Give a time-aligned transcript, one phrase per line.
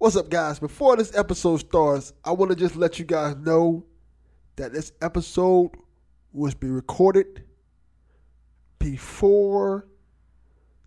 [0.00, 0.58] What's up, guys?
[0.58, 3.84] Before this episode starts, I want to just let you guys know
[4.56, 5.72] that this episode
[6.32, 7.44] was be recorded
[8.78, 9.86] before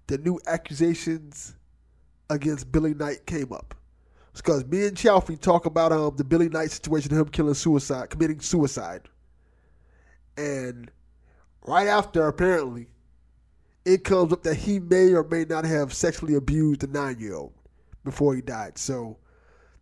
[0.07, 1.55] the new accusations
[2.31, 3.75] against Billy Knight came up.
[4.31, 8.09] It's because me and Chaufie talk about um the Billy Knight situation, him killing suicide,
[8.09, 9.09] committing suicide,
[10.37, 10.89] and
[11.67, 12.87] right after apparently,
[13.85, 17.53] it comes up that he may or may not have sexually abused a nine-year-old
[18.03, 18.77] before he died.
[18.77, 19.17] So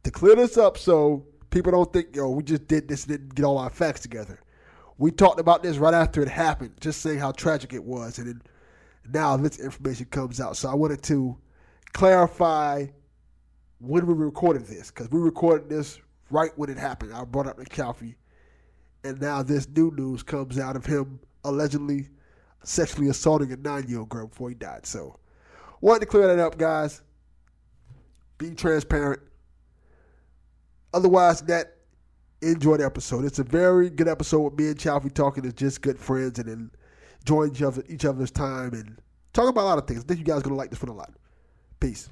[0.03, 3.45] to clear this up, so people don't think yo we just did this didn't get
[3.45, 4.39] all our facts together.
[4.97, 8.27] We talked about this right after it happened, just saying how tragic it was, and
[8.27, 8.42] then
[9.11, 10.58] now this information comes out.
[10.58, 11.38] So I wanted to
[11.94, 12.86] clarify
[13.80, 15.99] when we recorded this because we recorded this
[16.30, 17.14] right when it happened.
[17.14, 18.16] I brought up the Chaufie,
[19.03, 22.09] and now this new news comes out of him allegedly
[22.64, 24.86] sexually assaulting a nine-year-old girl before he died.
[24.86, 25.17] So
[25.81, 27.02] wanted to clear that up, guys.
[28.42, 29.22] Be transparent.
[30.95, 31.75] Otherwise, that
[32.42, 33.23] enjoy the episode.
[33.23, 36.72] It's a very good episode with me and Chaufie talking as just good friends and
[37.20, 39.00] enjoying each, other, each other's time and
[39.33, 40.03] talking about a lot of things.
[40.03, 41.14] I think you guys are gonna like this one a lot.
[41.80, 42.09] Peace.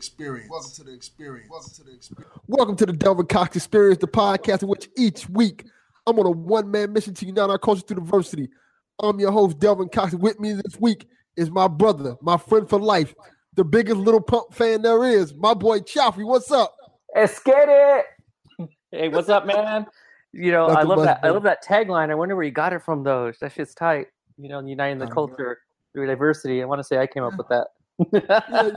[0.00, 0.48] Experience.
[0.50, 1.50] Welcome to the experience.
[1.50, 2.32] Welcome to the experience.
[2.46, 5.66] Welcome to the Delvin Cox Experience, the podcast in which each week
[6.06, 8.48] I'm on a one man mission to unite our culture through diversity.
[8.98, 10.14] I'm your host, Delvin Cox.
[10.14, 11.06] With me this week
[11.36, 13.14] is my brother, my friend for life,
[13.56, 16.24] the biggest Lil Pump fan there is, my boy Chaufie.
[16.24, 16.74] What's up?
[17.14, 18.06] Let's get it.
[18.90, 19.84] Hey, what's up, man?
[20.32, 21.20] You know, I love much, that.
[21.22, 22.10] I love that tagline.
[22.10, 23.30] I wonder where you got it from, though.
[23.38, 24.06] That shit's tight.
[24.38, 25.14] You know, uniting the I know.
[25.14, 25.58] culture
[25.92, 26.62] through diversity.
[26.62, 27.66] I want to say I came up with that
[28.00, 28.72] Because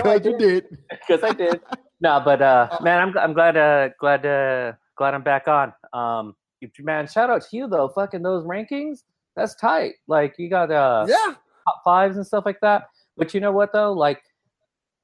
[0.24, 0.78] you did.
[0.90, 1.60] because I did.
[2.00, 5.72] No, but uh, man, I'm I'm glad uh glad uh glad I'm back on.
[5.92, 6.34] Um,
[6.80, 7.88] man, shout out to you though.
[7.88, 9.04] Fucking those rankings,
[9.36, 9.94] that's tight.
[10.06, 11.34] Like you got uh Yeah.
[11.64, 12.84] top fives and stuff like that.
[13.16, 13.92] But you know what though?
[13.92, 14.22] Like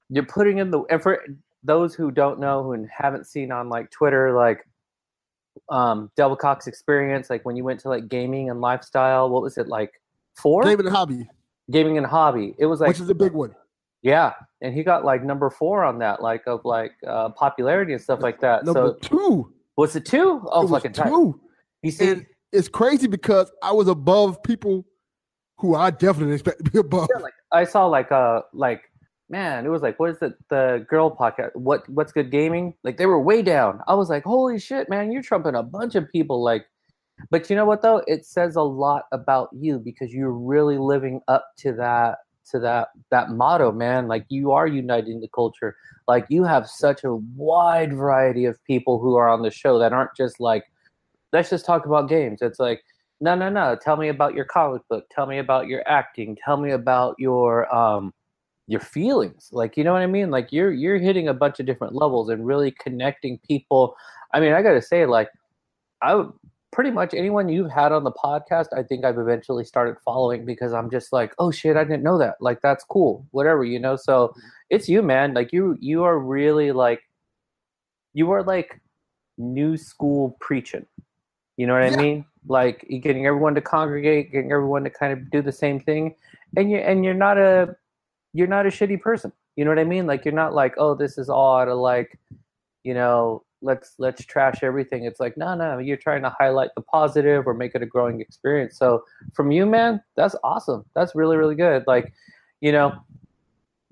[0.08, 1.22] you're putting in the and for
[1.62, 4.66] those who don't know who haven't seen on like Twitter, like
[5.68, 9.58] um Delvin Cox experience, like when you went to like gaming and lifestyle, what was
[9.58, 9.92] it like
[10.36, 10.62] four?
[10.62, 11.28] Game and hobby,
[11.70, 12.54] gaming and hobby.
[12.58, 13.54] It was like which is a big one.
[14.02, 18.02] yeah, and he got like number four on that, like of like uh popularity and
[18.02, 18.64] stuff like that.
[18.64, 19.52] Number so two.
[19.76, 20.42] was it two?
[20.50, 21.41] Oh it fucking two.
[21.82, 24.84] You see, And it's crazy because I was above people
[25.58, 27.08] who I definitely expect to be above.
[27.14, 28.82] Yeah, like I saw like uh like
[29.31, 31.55] man, it was like what is it the girl podcast?
[31.55, 32.75] What what's good gaming?
[32.84, 33.81] Like they were way down.
[33.88, 36.43] I was like, holy shit, man, you're trumping a bunch of people.
[36.43, 36.66] Like,
[37.31, 38.02] but you know what though?
[38.06, 42.19] It says a lot about you because you're really living up to that
[42.50, 44.08] to that that motto, man.
[44.08, 45.76] Like you are uniting the culture.
[46.08, 49.93] Like you have such a wide variety of people who are on the show that
[49.93, 50.64] aren't just like,
[51.32, 52.43] let's just talk about games.
[52.43, 52.82] It's like
[53.20, 53.76] no, no, no.
[53.81, 55.06] Tell me about your comic book.
[55.11, 56.37] Tell me about your acting.
[56.44, 58.12] Tell me about your um
[58.66, 59.49] your feelings.
[59.52, 60.31] Like, you know what I mean?
[60.31, 63.96] Like you're you're hitting a bunch of different levels and really connecting people.
[64.32, 65.31] I mean, I got to say like
[66.02, 66.25] I
[66.75, 70.73] pretty much anyone you've had on the podcast, I think I've eventually started following because
[70.73, 72.35] I'm just like, oh shit, I didn't know that.
[72.41, 73.94] Like that's cool, whatever, you know.
[73.94, 74.41] So mm-hmm.
[74.71, 75.32] it's you, man.
[75.35, 77.00] Like you, you are really like,
[78.12, 78.81] you are like
[79.38, 80.85] new school preaching.
[81.56, 81.97] You know what Yeah.
[81.97, 82.25] I mean?
[82.49, 86.17] Like getting everyone to congregate, getting everyone to kind of do the same thing,
[86.56, 87.75] and you and you're not a,
[88.32, 89.32] you're not a shitty person.
[89.56, 90.06] You know what I mean?
[90.06, 92.19] Like you're not like, oh, this is all out of like,
[92.82, 95.05] you know, let's let's trash everything.
[95.05, 98.20] It's like, no, no, you're trying to highlight the positive or make it a growing
[98.20, 98.78] experience.
[98.78, 100.84] So from you, man, that's awesome.
[100.94, 101.84] That's really, really good.
[101.87, 102.12] Like,
[102.61, 102.93] you know,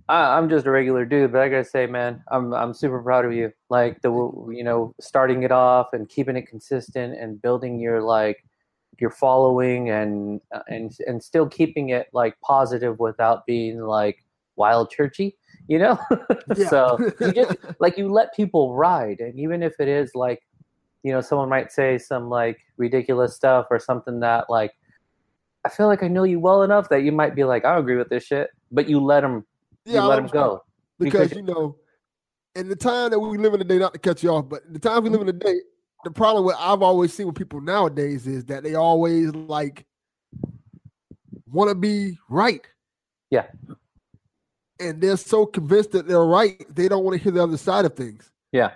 [0.08, 3.24] I, I'm just a regular dude, but I gotta say, man, I'm I'm super proud
[3.24, 3.52] of you.
[3.70, 4.10] Like the
[4.50, 8.44] you know, starting it off and keeping it consistent and building your like
[8.98, 14.24] your following and uh, and and still keeping it like positive without being like
[14.56, 15.36] wild churchy
[15.72, 15.98] you know
[16.56, 16.68] Yeah.
[16.68, 20.40] so you just like you let people ride and even if it is like
[21.02, 24.72] you know someone might say some like ridiculous stuff or something that like
[25.64, 27.80] i feel like i know you well enough that you might be like i don't
[27.80, 29.44] agree with this shit but you let them
[29.86, 30.62] you I let them go
[30.98, 31.76] because, because- you know,
[32.54, 34.78] in the time that we live in today, not to cut you off, but the
[34.78, 35.58] time we live in today,
[36.04, 39.86] the problem with I've always seen with people nowadays is that they always like
[41.50, 42.64] want to be right.
[43.30, 43.46] Yeah.
[44.82, 47.84] And they're so convinced that they're right, they don't want to hear the other side
[47.84, 48.30] of things.
[48.52, 48.72] Yeah.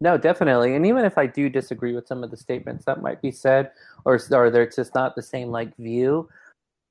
[0.00, 0.76] No, definitely.
[0.76, 3.72] And even if I do disagree with some of the statements that might be said,
[4.04, 6.28] or or they're just not the same like view,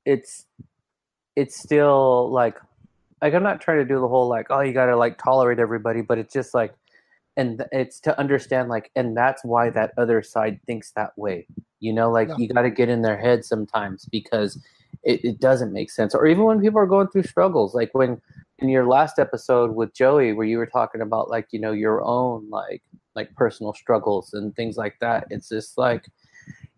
[0.06, 0.46] it's
[1.36, 2.58] it's still like
[3.22, 6.02] like I'm not trying to do the whole like oh you gotta like tolerate everybody,
[6.02, 6.74] but it's just like
[7.38, 11.48] and it's to understand like and that's why that other side thinks that way.
[11.80, 12.36] You know, like Yeah.
[12.40, 14.62] you got to get in their head sometimes because
[15.04, 16.14] it, it doesn't make sense.
[16.16, 18.22] Or even when people are going through struggles, like when
[18.60, 22.04] in your last episode with Joey, where you were talking about like you know your
[22.04, 22.82] own like
[23.16, 25.28] like personal struggles and things like that.
[25.30, 26.08] It's just like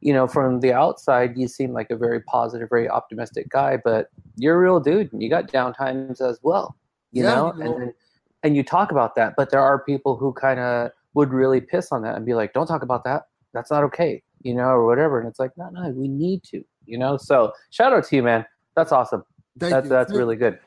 [0.02, 4.08] you know from the outside you seem like a very positive, very optimistic guy, but
[4.36, 6.76] you're a real dude and you got down times as well.
[7.12, 7.94] You Yeah, know, and
[8.44, 11.92] and you talk about that, but there are people who kind of would really piss
[11.92, 13.24] on that and be like, "Don't talk about that.
[13.54, 15.20] That's not okay," you know, or whatever.
[15.20, 17.18] And it's like, no, no, we need to, you know.
[17.18, 18.46] So shout out to you, man.
[18.76, 19.24] That's awesome.
[19.60, 19.90] Thank That's you.
[19.90, 20.60] that's really good.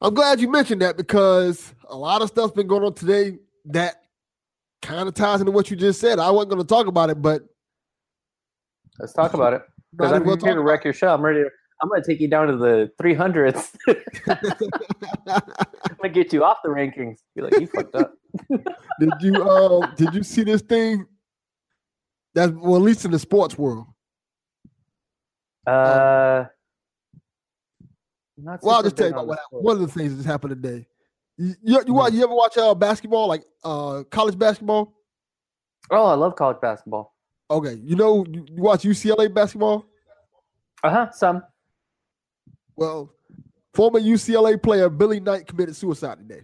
[0.00, 4.02] I'm glad you mentioned that because a lot of stuff's been going on today that
[4.82, 6.18] kind of ties into what you just said.
[6.18, 7.42] I wasn't going to talk about it, but
[8.98, 9.62] Let's talk about it.
[9.96, 11.14] Because I'm well here to wreck your show.
[11.14, 11.44] I'm ready.
[11.44, 11.50] To,
[11.80, 13.76] I'm gonna take you down to the 300s.
[15.28, 17.18] I'm gonna get you off the rankings.
[17.36, 18.12] Be like, you fucked up.
[18.98, 21.06] did you uh did you see this thing?
[22.34, 23.86] That's well, at least in the sports world.
[25.66, 26.44] Uh,
[28.36, 29.64] not Well, I'll just tell you about what happened.
[29.64, 30.86] One of the things that just happened today.
[31.36, 34.94] You you, you, watch, you ever watch uh, basketball, like uh college basketball?
[35.90, 37.14] Oh, I love college basketball.
[37.50, 39.86] Okay, you know you, you watch UCLA basketball.
[40.82, 41.10] Uh huh.
[41.12, 41.42] Some.
[42.76, 43.12] Well,
[43.72, 46.42] former UCLA player Billy Knight committed suicide today.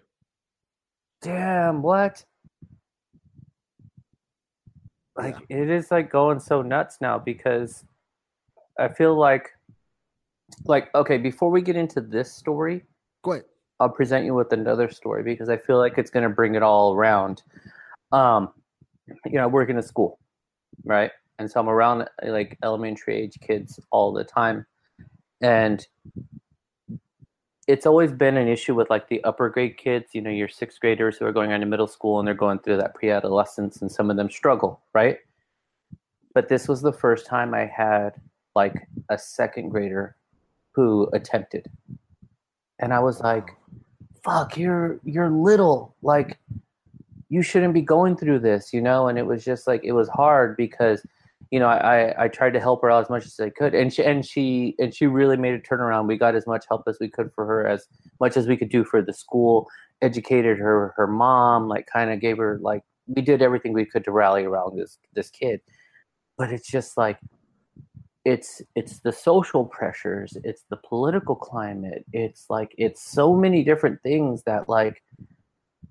[1.22, 1.82] Damn.
[1.82, 2.24] What?
[5.16, 7.84] Like it is like going so nuts now because
[8.80, 9.50] I feel like,
[10.64, 12.84] like okay, before we get into this story,
[13.22, 13.44] Go ahead.
[13.78, 16.62] I'll present you with another story because I feel like it's going to bring it
[16.62, 17.42] all around.
[18.12, 18.50] Um,
[19.24, 20.18] you know, I work in a school,
[20.84, 21.10] right?
[21.38, 24.66] And so I'm around like elementary age kids all the time.
[25.40, 25.86] And
[27.66, 30.80] it's always been an issue with like the upper grade kids, you know, your sixth
[30.80, 33.80] graders who are going on to middle school and they're going through that pre adolescence
[33.80, 35.18] and some of them struggle, right?
[36.34, 38.20] But this was the first time I had
[38.60, 40.16] like a second grader
[40.72, 41.64] who attempted.
[42.78, 43.48] And I was like,
[44.22, 45.96] fuck, you're you're little.
[46.02, 46.38] Like
[47.30, 49.08] you shouldn't be going through this, you know?
[49.08, 51.00] And it was just like it was hard because
[51.50, 53.74] you know, I, I, I tried to help her out as much as I could,
[53.74, 56.06] and she and she and she really made a turnaround.
[56.06, 57.88] We got as much help as we could for her, as
[58.20, 59.68] much as we could do for the school.
[60.02, 64.04] Educated her, her mom, like kind of gave her like we did everything we could
[64.04, 65.60] to rally around this this kid.
[66.38, 67.18] But it's just like
[68.30, 74.00] it's it's the social pressures, it's the political climate, it's like it's so many different
[74.02, 75.02] things that like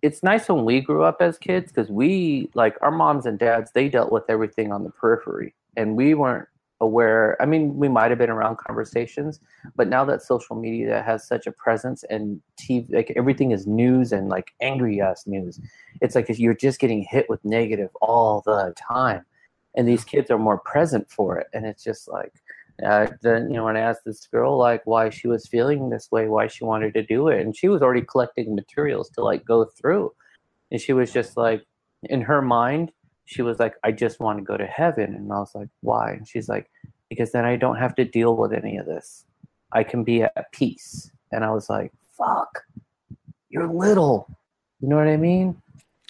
[0.01, 3.71] it's nice when we grew up as kids because we like our moms and dads
[3.73, 6.47] they dealt with everything on the periphery and we weren't
[6.81, 9.41] aware i mean we might have been around conversations
[9.75, 14.13] but now that social media has such a presence and tv like everything is news
[14.13, 15.59] and like angry ass news
[15.99, 19.25] it's like you're just getting hit with negative all the time
[19.75, 22.33] and these kids are more present for it and it's just like
[22.85, 26.09] uh, then you know when I asked this girl like why she was feeling this
[26.11, 29.43] way, why she wanted to do it, and she was already collecting materials to like
[29.43, 30.13] go through,
[30.71, 31.65] and she was just like,
[32.03, 32.91] in her mind,
[33.25, 35.15] she was like, I just want to go to heaven.
[35.15, 36.11] And I was like, why?
[36.13, 36.69] And she's like,
[37.09, 39.25] because then I don't have to deal with any of this.
[39.71, 41.11] I can be at peace.
[41.31, 42.63] And I was like, fuck,
[43.49, 44.27] you're little.
[44.79, 45.61] You know what I mean?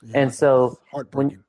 [0.03, 1.43] Yeah, And so heartbreaking.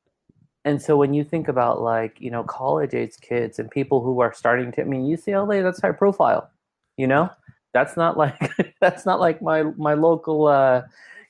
[0.65, 4.21] And so when you think about like you know college age kids and people who
[4.21, 6.51] are starting to i mean ucla that's high profile
[6.97, 7.31] you know
[7.73, 8.39] that's not like
[8.81, 10.83] that's not like my my local uh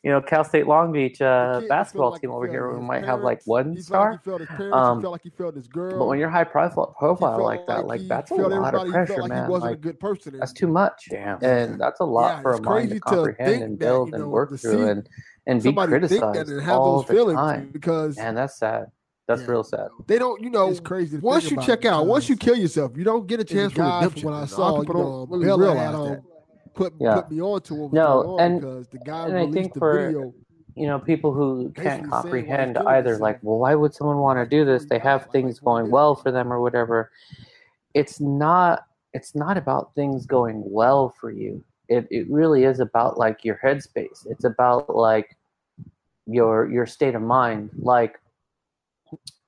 [0.02, 3.20] you know cal state long beach uh basketball like team over here who might have
[3.22, 4.88] like one star Felt like he failed his parents.
[4.88, 5.98] Um, like he failed his girl.
[5.98, 9.44] but when you're high profile profile like that like that's a lot of pressure man
[9.44, 10.38] He wasn't like a good person.
[10.38, 11.38] that's too much Damn.
[11.42, 14.14] and that's a lot Yeah, for a mind to to comprehend think and that, build
[14.14, 15.08] and know, work through and
[15.46, 18.86] and be that criticized and have all those the feelings time because and that's sad
[19.30, 19.50] that's Yeah.
[19.52, 20.38] real sad they don't.
[20.44, 21.18] You know, It's crazy.
[21.18, 23.78] To once you check out, once you kill yourself, you don't get a chance for
[23.82, 24.24] guy, redemption.
[24.28, 26.22] what I And a lot saw, of you people don't don't really realize realize that.
[26.22, 26.74] that.
[26.80, 27.14] Put Yeah.
[27.16, 29.40] put me on to what was No, going on and- because the guy and I
[29.40, 30.34] released think the for- video.
[30.76, 34.18] you know people who can't saying why he's comprehend either like well why would someone
[34.18, 37.10] want to do this they have things going well for them or whatever
[37.94, 41.52] it's not it's not about things going well for you
[41.88, 45.36] it, it really is about like your headspace it's about like
[46.26, 48.20] your your state of mind like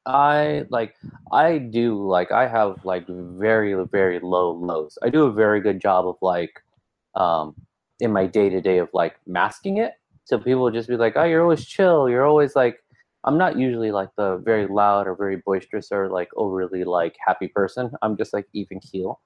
[0.06, 0.94] i like
[1.32, 5.80] i do like i have like very very low lows i do a very good
[5.80, 6.60] job of like
[7.14, 7.54] um
[8.00, 9.94] in my day to day of like masking it
[10.24, 12.08] so people just be like, "Oh, you're always chill.
[12.08, 12.78] You're always like."
[13.24, 17.48] I'm not usually like the very loud or very boisterous or like overly like happy
[17.48, 17.90] person.
[18.02, 19.20] I'm just like even keel,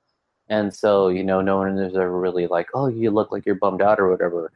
[0.48, 3.56] and so you know, no one is ever really like, "Oh, you look like you're
[3.56, 4.52] bummed out" or whatever.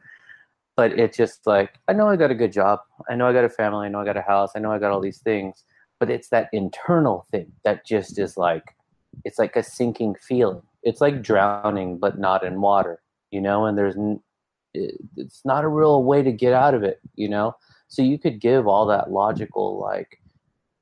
[0.75, 2.79] But it's just like I know I got a good job.
[3.09, 3.87] I know I got a family.
[3.87, 4.51] I know I got a house.
[4.55, 5.63] I know I got all these things.
[6.01, 8.75] But it's that internal thing that just is like,
[9.23, 10.63] it's like a sinking feeling.
[10.83, 13.01] It's like drowning, but not in water.
[13.29, 13.95] You know, and there's
[14.73, 17.55] it's not a real way to get out of it you know
[17.87, 20.21] so you could give all that logical like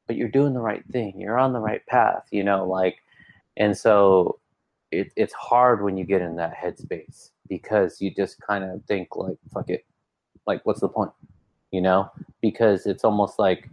[0.07, 2.97] but you're doing the right thing you're on the right path you know like
[3.57, 4.39] and so
[4.91, 9.15] it, it's hard when you get in that headspace because you just kind of think
[9.15, 9.85] like fuck it
[10.45, 11.11] like what's the point
[11.71, 12.09] you know
[12.41, 13.69] because it's almost like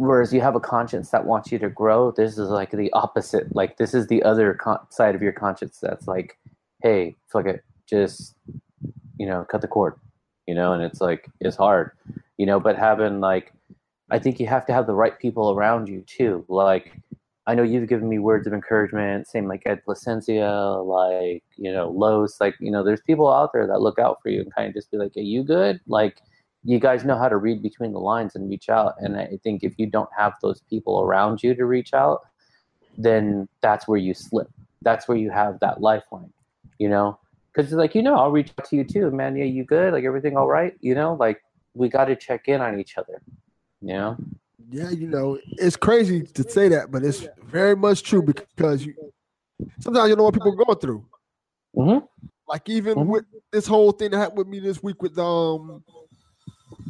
[0.00, 3.54] whereas you have a conscience that wants you to grow this is like the opposite
[3.54, 6.38] like this is the other con- side of your conscience that's like
[6.82, 8.34] hey fuck it just
[9.18, 9.94] you know cut the cord
[10.46, 11.90] you know and it's like it's hard
[12.38, 13.52] you know but having like
[14.10, 16.96] i think you have to have the right people around you too like
[17.46, 21.90] i know you've given me words of encouragement same like ed placencia like you know
[21.90, 24.68] los like you know there's people out there that look out for you and kind
[24.68, 25.78] of just be like are you good?
[25.86, 26.22] Like
[26.64, 28.94] you guys know how to read between the lines and reach out.
[28.98, 32.20] And i think if you don't have those people around you to reach out
[32.98, 34.48] then that's where you slip.
[34.82, 36.32] That's where you have that lifeline
[36.78, 37.18] you know?
[37.52, 39.10] Because like you know i'll reach out to you too.
[39.10, 39.92] Man yeah you good?
[39.92, 40.74] Like everything all right?
[40.80, 41.42] You know like
[41.74, 43.22] we got to check in on each other
[43.82, 44.16] you know?
[44.72, 48.94] Yeah, you know, it's crazy to say that, but it's very much true because you
[49.80, 51.04] sometimes you know what people are going through.
[51.74, 52.06] Mhm.
[52.46, 53.06] Like even Mhm.
[53.06, 55.82] with this whole thing that happened with me this week with um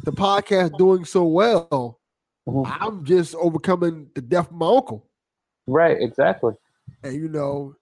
[0.03, 1.99] the podcast doing so well,
[2.47, 2.77] Mhm.
[2.79, 5.05] I'm just overcoming the death of my uncle.
[5.67, 6.53] right exactly.
[7.03, 7.75] And you know,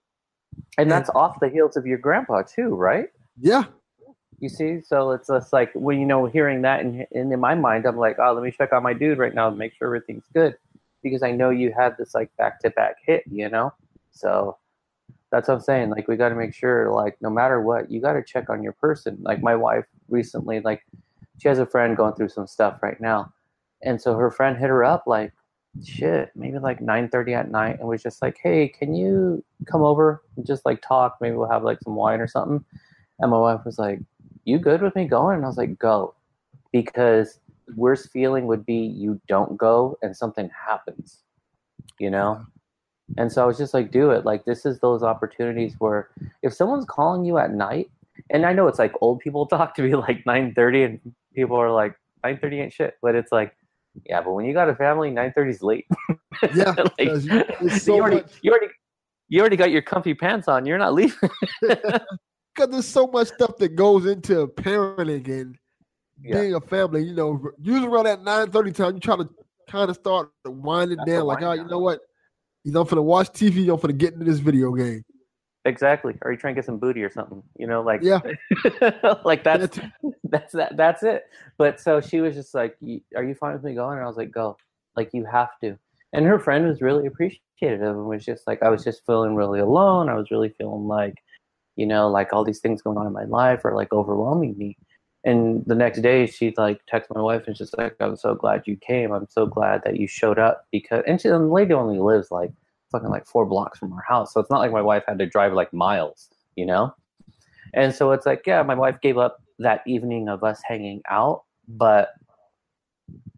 [0.78, 3.08] and that's off the heels of your grandpa too right?
[3.38, 3.64] Yeah,
[4.38, 7.54] you see so it's just like when you know hearing that and, and in my
[7.54, 9.86] mind i'm like oh let me check on my dude right now to make sure
[9.86, 10.56] everything's good
[11.02, 13.72] because i know you had this like back to back hit you know?
[14.12, 14.56] So
[15.30, 18.00] that's what i'm saying like we got to make sure like no matter what you
[18.00, 19.18] got to check on your person.
[19.22, 20.84] Like my wife recently like
[21.40, 23.32] she has a friend going through some stuff right now.
[23.82, 25.32] And so her friend hit her up like
[25.84, 30.22] shit maybe like 9.30 at night and was just like hey can you come over
[30.36, 31.18] and just like talk?
[31.20, 32.64] Maybe we'll have like some wine or something.
[33.20, 34.00] And my wife was like
[34.44, 35.36] you good with me going?
[35.36, 36.14] And i was like go.
[36.72, 37.40] Because
[37.76, 41.20] worst feeling would be you don't go and something happens
[42.00, 42.44] you know?
[43.18, 44.24] And so i was just like do it.
[44.24, 46.10] Like this is those opportunities where
[46.42, 47.90] if someone's calling you at night
[48.30, 51.70] and i know it's like old people talk to be like 9.30 and people are
[51.70, 51.94] like
[52.24, 53.54] 9.30 ain't shit but it's like
[54.06, 55.86] yeah but when you got a family 9.30 is late
[56.54, 58.68] yeah, Like, you, so you already much you already
[59.28, 61.30] you already got your comfy pants on you're not leaving
[62.54, 65.56] because there's so much stuff that goes into parenting and
[66.22, 66.40] Yeah.
[66.40, 67.04] being a family.
[67.04, 69.28] You know, usually around that nine thirty time, you try to
[69.68, 71.26] kind of start winding That's down.
[71.26, 72.00] Like, wind oh, you know what?
[72.64, 73.72] You know, I'm finna watch TV.
[73.72, 75.02] I'm to get into this video game.
[75.66, 76.14] Exactly.
[76.22, 77.42] Are you trying to get some booty or something?
[77.58, 78.20] You know, like Yeah.
[79.24, 79.78] like that's
[80.30, 81.24] That's- that that's it.
[81.58, 82.76] But so she was just like,
[83.16, 84.56] "Are you fine with me going?" And I was like, "Go."
[84.96, 85.76] Like you have to.
[86.12, 89.60] And her friend was really appreciative and was just like, I was just feeling really
[89.60, 90.08] alone.
[90.08, 91.14] I was really feeling like,
[91.76, 94.76] you know, like all these things going on in my life are like overwhelming me.
[95.24, 98.62] and the next day she'd like text my wife and she's like, I'm so glad
[98.66, 99.12] you came.
[99.12, 102.30] I'm so glad that you showed up because and she and the lady only lives
[102.30, 102.52] like
[102.90, 104.32] fucking like four blocks from our house.
[104.32, 106.94] So it's not like my wife had to drive like miles, you know?
[107.74, 111.44] And so it's like, yeah, my wife gave up that evening of us hanging out,
[111.68, 112.14] but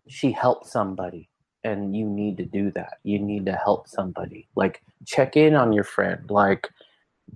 [0.09, 1.28] she helped somebody.
[1.64, 2.94] And you need to do that.
[3.04, 4.49] You need to help somebody.
[4.56, 6.28] Like check in on your friend.
[6.28, 6.68] Like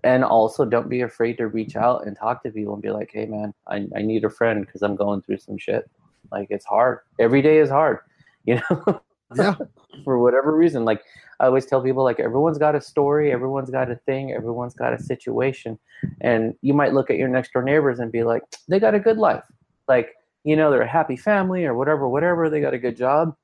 [0.04, 3.10] and also don't be afraid to reach out and talk to people and be like,
[3.12, 5.88] hey man, I, I need a friend because I'm going through some shit.
[6.30, 7.00] Like it's hard.
[7.18, 8.00] Every day is hard,
[8.44, 9.00] you know?
[9.34, 9.54] Yeah.
[10.04, 10.84] For whatever reason.
[10.84, 11.02] Like
[11.40, 14.92] I always tell people like everyone's got a story, everyone's got a thing, everyone's got
[14.92, 15.78] a situation.
[16.20, 19.00] And you might look at your next door neighbors and be like, they got a
[19.00, 19.44] good life.
[19.88, 20.14] Like,
[20.44, 23.34] you know, they're a happy family or whatever, whatever, they got a good job.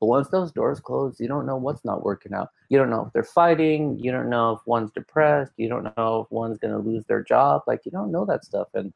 [0.00, 2.48] But once those doors close, you don't know what's not working out.
[2.70, 4.00] You don't know if they're fighting.
[4.00, 5.52] You don't know if one's depressed.
[5.56, 7.62] You don't know if one's going to lose their job.
[7.68, 8.66] Like, you don't know that stuff.
[8.74, 8.92] And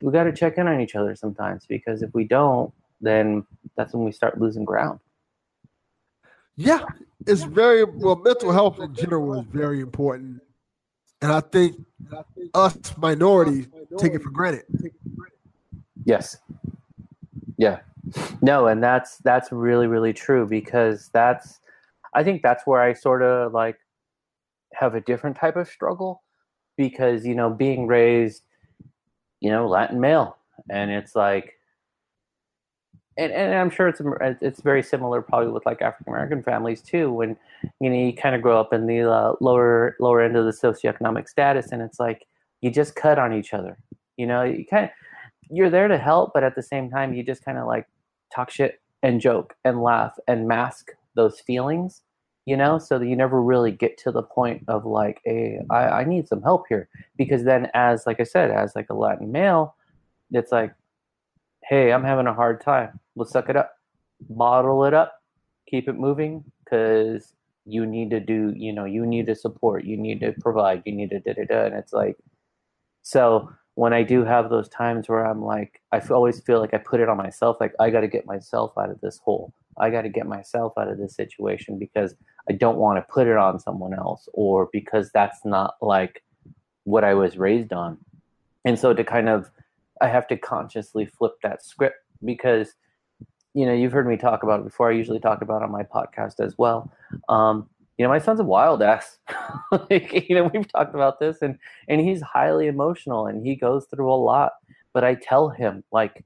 [0.00, 3.44] we got to check in on each other sometimes because if we don't, then
[3.76, 5.00] that's when we start losing ground.
[6.58, 6.80] Yeah,
[7.24, 8.16] it's very well.
[8.16, 10.42] Mental health in general is very important,
[11.22, 11.76] and I think
[12.52, 14.64] us minorities take it for granted.
[16.04, 16.36] Yes.
[17.58, 17.78] Yeah.
[18.42, 21.60] No, and that's that's really really true because that's
[22.14, 23.78] I think that's where I sort of like
[24.74, 26.24] have a different type of struggle
[26.76, 28.42] because you know being raised
[29.40, 30.38] you know Latin male
[30.70, 31.57] and it's like
[33.18, 34.00] and, and I'm sure it's
[34.40, 37.36] it's very similar probably with like African American families too when
[37.80, 40.52] you know you kind of grow up in the uh, lower lower end of the
[40.52, 42.26] socioeconomic status and it's like
[42.60, 43.76] you just cut on each other
[44.16, 44.90] you know you kind of
[45.50, 47.86] you're there to help but at the same time you just kind of like
[48.34, 52.02] talk shit and joke and laugh and mask those feelings
[52.46, 55.88] you know so that you never really get to the point of like hey I,
[55.88, 56.88] I need some help here.
[57.16, 59.74] Because then as like i said as like a latin male
[60.30, 60.72] it's like
[61.64, 63.72] hey i'm having a hard time let's suck it up
[64.30, 65.20] bottle it up
[65.68, 67.34] keep it moving because
[67.64, 70.92] you need to do you know you need to support you need to provide you
[70.92, 72.16] need to da da da and it's like
[73.02, 76.78] so when I do have those times where I'm like, I always feel like I
[76.78, 79.54] put it on myself, like I got to get myself out of this hole.
[79.78, 82.16] I got to get myself out of this situation because
[82.50, 86.24] I don't want to put it on someone else or because that's not like
[86.82, 87.98] what I was raised on.
[88.64, 89.48] And so to kind of,
[90.00, 92.74] I have to consciously flip that script because,
[93.54, 94.90] you know, you've heard me talk about it before.
[94.90, 96.90] I usually talk about it on my podcast as well.
[97.28, 99.18] Um, you know, my son's a wild ass.
[99.90, 101.58] like, you know, we've talked about this and
[101.88, 104.52] and he's highly emotional and he goes through a lot.
[104.92, 106.24] But I tell him, like,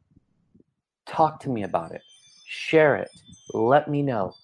[1.07, 2.03] talk to me about it.
[2.47, 3.11] Share it.
[3.53, 4.35] Let me know.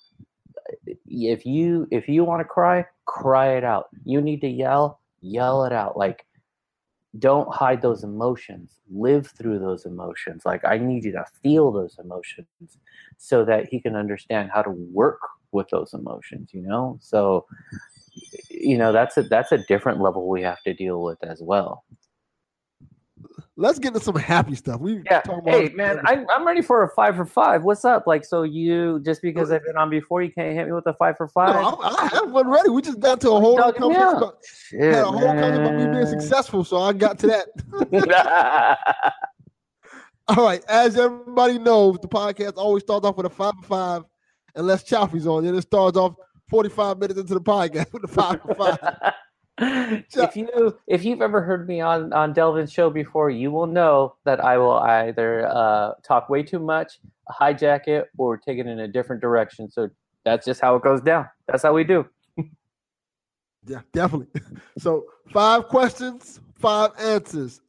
[1.07, 3.89] If you if you want to cry, cry it out.
[4.05, 5.97] You need to yell, yell it out.
[5.97, 6.25] Like
[7.19, 8.81] don't hide those emotions.
[8.91, 10.43] Live through those emotions.
[10.45, 12.79] Like i need you to feel those emotions
[13.17, 16.99] so that he can understand how to work with those emotions you know?
[17.01, 17.47] So
[18.51, 21.85] you know that's a that's a different level we have to deal with as well
[23.59, 24.81] let's get into some happy stuff.
[24.81, 25.21] We yeah.
[25.45, 27.65] hey man I'm, I'm ready for a five for five.
[27.65, 28.07] What's up?
[28.07, 30.95] Like so you just because i've been on before you can't hit me with a
[30.95, 31.55] five for five?
[31.55, 32.71] No, I, I have one ready.
[32.71, 35.87] We just got to a whole conversation about, Shit, had a whole conversation about me
[35.93, 39.13] being successful so i got to that.
[40.29, 44.03] All right as everybody knows the podcast always starts off with a five for five
[44.55, 45.45] unless Chaufie's on.
[45.45, 46.15] Then it starts off
[46.49, 48.79] 45 minutes into the podcast with a five for five.
[49.61, 54.15] If you if you've ever heard me on on Delvin's show before, you will know
[54.25, 57.01] that I will either uh, talk way too much,
[57.41, 59.71] hijack it, or take it in a different direction.
[59.71, 59.91] So
[60.25, 61.29] that's just how it goes down.
[61.47, 62.07] That's how we do.
[63.67, 64.29] yeah, definitely.
[64.79, 67.61] So five questions, five answers.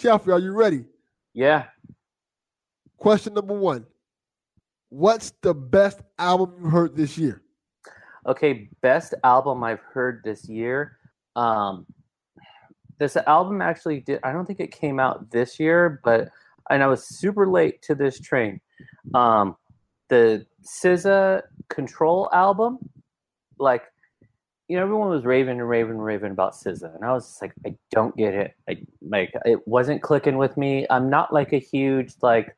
[0.00, 0.84] Chaufie, are you ready?
[1.32, 1.66] Yeah.
[2.98, 3.86] Question number one
[4.90, 7.42] what's the best album you heard this year?
[8.26, 10.98] Okay, best album I've heard this year.
[11.36, 11.86] Um,
[12.98, 14.20] this album actually did.
[14.22, 16.28] I don't think it came out this year, but
[16.70, 18.60] and I was super late to this train.
[19.14, 19.56] Um,
[20.08, 22.78] the SZA Control album,
[23.58, 23.82] like
[24.68, 27.42] you know, everyone was raving and raving and raving about SZA, and I was just
[27.42, 28.54] like, I don't get it.
[28.68, 30.86] I like it wasn't clicking with me.
[30.88, 32.56] I'm not like a huge like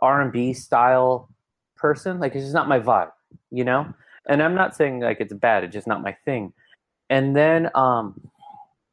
[0.00, 1.28] R and B style
[1.76, 2.18] person.
[2.18, 3.12] Like it's just not my vibe,
[3.50, 3.92] you know.
[4.26, 5.64] And I'm not saying like it's bad.
[5.64, 6.52] It's just not my thing.
[7.10, 8.18] And then um,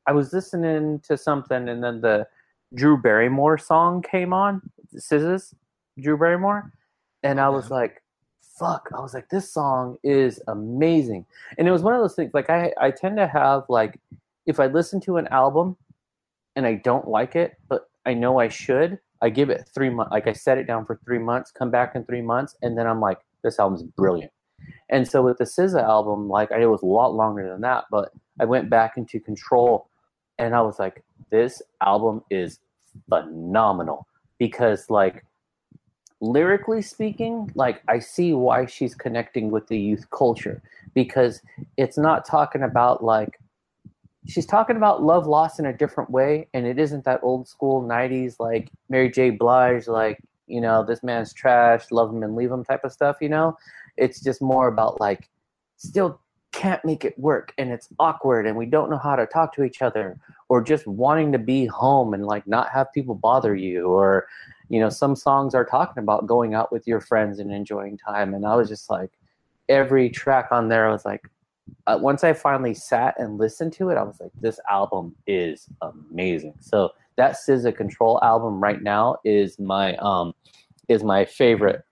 [0.08, 2.27] I was listening to something, and then the
[2.73, 4.62] Drew Barrymore song came on.
[4.97, 5.53] Scissors,
[6.01, 6.73] Drew Barrymore,
[7.23, 8.01] and I was like,
[8.41, 11.25] "Fuck!" I was like, "This song is amazing."
[11.58, 12.32] And it was one of those things.
[12.34, 13.99] Like I, I tend to have like,
[14.47, 15.77] if I listen to an album
[16.56, 20.12] and I don't like it, but I know I should, I give it three months.
[20.12, 22.88] Like I set it down for three months, come back in three months, and then
[22.88, 24.32] I'm like, this album's brilliant.
[24.89, 27.85] And so with the SZA album, like I, it was a lot longer than that,
[27.91, 29.89] but I went back into Control,
[30.37, 32.59] and I was like, this album is
[33.09, 35.25] phenomenal because like
[36.21, 40.61] lyrically speaking, like I see why she's connecting with the youth culture
[40.93, 41.41] because
[41.77, 43.39] it's not talking about like
[44.27, 47.81] she's talking about love lost in a different way and it isn't that old school
[47.81, 49.29] 90s like Mary J.
[49.29, 53.17] Blige like you know this man's trash love him and leave him type of stuff
[53.21, 53.55] you know
[53.97, 55.29] it's just more about like
[55.77, 56.19] still
[56.51, 59.63] can't make it work and it's awkward and we don't know how to talk to
[59.63, 60.17] each other
[60.49, 64.27] or just wanting to be home and like not have people bother you or
[64.69, 68.33] you know some songs are talking about going out with your friends and enjoying time
[68.33, 69.12] and i was just like
[69.69, 71.27] every track on there I was like
[71.86, 75.67] uh, once i finally sat and listened to it i was like this album is
[75.81, 76.53] amazing.
[76.60, 80.33] So that SZA control album right now is my um
[80.88, 81.83] is my favorite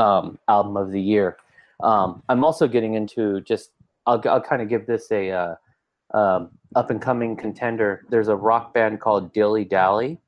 [0.00, 1.36] um album of the year
[1.82, 3.70] um i'm also getting into just
[4.06, 5.54] i'll, I'll kind of give this a uh,
[6.12, 10.18] um, up and coming contender there's a rock band called dilly dally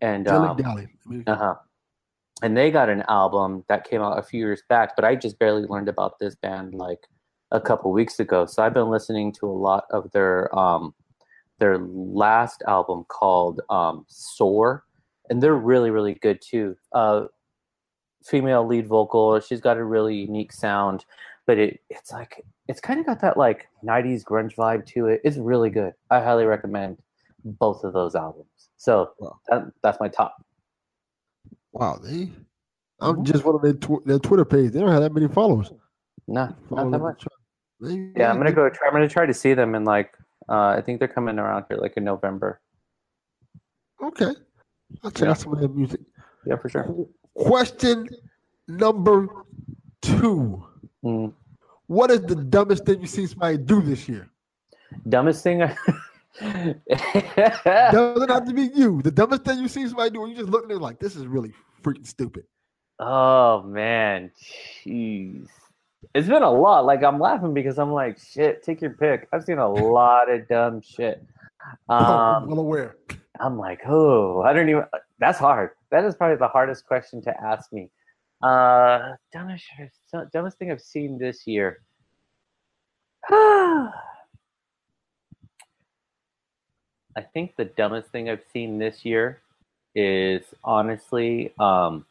[0.00, 0.88] and Dilly um, dally.
[1.26, 1.54] uh-huh.
[2.42, 5.38] And they got an album that came out a few years back, but I just
[5.38, 7.00] barely learned about this band like
[7.50, 8.46] a couple weeks ago.
[8.46, 10.94] So I've been listening to a lot of their um
[11.58, 14.84] their last album called um Sore,
[15.28, 16.76] and they're really really good too.
[16.92, 17.24] Uh
[18.24, 21.04] female lead vocal, she's got a really unique sound,
[21.46, 25.20] but it it's like it's kind of got that like 90s grunge vibe to it.
[25.24, 25.92] It's really good.
[26.10, 26.98] I highly recommend
[27.44, 28.46] both of those albums.
[28.76, 29.38] So Wow.
[29.48, 30.36] that, that's my top.
[31.72, 32.30] Wow, they.
[33.00, 33.22] I'm Mhm.
[33.22, 34.72] just one of their, tw- their Twitter page.
[34.72, 35.72] They don't have that many followers.
[36.26, 37.24] No, not that much.
[37.80, 38.88] They- Yeah, I'm gonna go try.
[38.88, 40.14] I'm gonna try to see them in like.
[40.48, 42.60] Uh, I think they're coming around here like in November.
[44.02, 44.32] Okay,
[45.04, 45.30] I'll check Yeah.
[45.30, 46.00] out some of their music.
[46.44, 46.86] Yeah, for sure.
[47.38, 48.08] Question
[48.66, 49.28] number
[50.02, 50.64] two:
[51.04, 51.32] Mm.
[51.86, 54.28] What is the dumbest thing you've seen somebody do this year?
[55.08, 55.62] Dumbest thing.
[55.62, 55.76] I-
[57.92, 59.02] Doesn't have to be you.
[59.02, 61.16] The dumbest thing you've seen somebody do, and you just look at it like, this
[61.16, 62.44] is really freaking stupid.
[62.98, 64.30] oh man,
[64.84, 65.46] jeez.
[66.14, 66.84] It's been a lot.
[66.86, 68.62] Like I'm laughing because I'm like, shit.
[68.62, 69.28] Take your pick.
[69.32, 71.24] I've seen a lot of dumb shit.
[71.88, 72.96] I'm Um, well aware.
[73.40, 74.84] I'm like, oh, I don't even.
[75.18, 75.70] That's hard.
[75.90, 77.90] That is probably the hardest question to ask me.
[78.42, 79.64] Uh, dumbest,
[80.32, 81.80] dumbest thing I've seen this year.
[83.30, 83.90] I
[87.34, 89.40] think the dumbest thing I've seen this year
[89.96, 92.06] is honestly, um,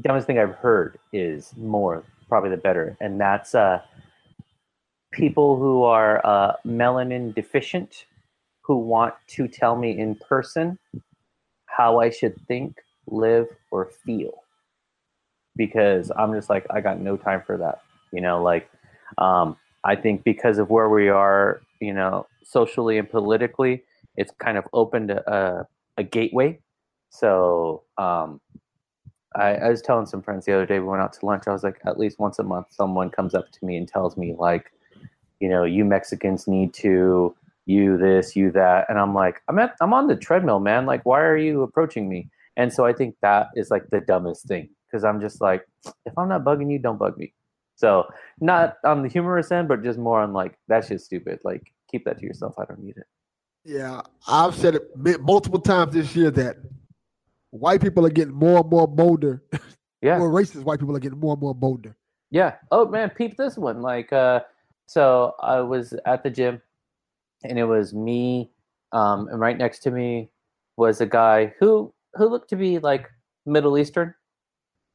[0.00, 3.82] dumbest thing I've heard is more probably the better, and that's uh,
[5.12, 8.06] people who are uh, melanin deficient
[8.64, 10.78] who want to tell me in person
[11.66, 14.42] how I should think, live, or feel.
[15.54, 17.82] Because I'm just like, I got no time for that.
[18.10, 18.70] You know, like,
[19.18, 23.82] um, I think because of where we are, you know, socially and politically,
[24.16, 25.66] it's kind of opened a,
[25.98, 26.58] a gateway.
[27.10, 28.40] So, um,
[29.36, 31.44] I, I was telling some friends the other day, we went out to lunch.
[31.46, 34.16] I was like, at least once a month, someone comes up to me and tells
[34.16, 34.72] me, like,
[35.40, 37.34] you know, you Mexicans need to
[37.66, 40.86] you this, you that, and I'm like, I'm at, I'm on the treadmill, man.
[40.86, 42.28] Like, why are you approaching me?
[42.56, 45.66] And so I think that is like the dumbest thing because I'm just like,
[46.06, 47.34] if I'm not bugging you, don't bug me.
[47.76, 48.06] So
[48.40, 51.40] not on the humorous end, but just more on like that's just stupid.
[51.44, 52.54] Like, keep that to yourself.
[52.58, 53.06] I don't need it.
[53.64, 56.58] Yeah, I've said it multiple times this year that
[57.50, 59.42] white people are getting more and more bolder.
[60.02, 60.18] Yeah.
[60.18, 61.96] more racist white people are getting more and more bolder.
[62.30, 62.56] Yeah.
[62.70, 63.80] Oh man, peep this one.
[63.80, 64.40] Like, uh,
[64.86, 66.60] so I was at the gym,
[67.44, 68.50] and it was me,
[68.92, 70.30] um, and right next to me
[70.76, 73.08] was a guy who who looked to be like
[73.46, 74.14] Middle Eastern,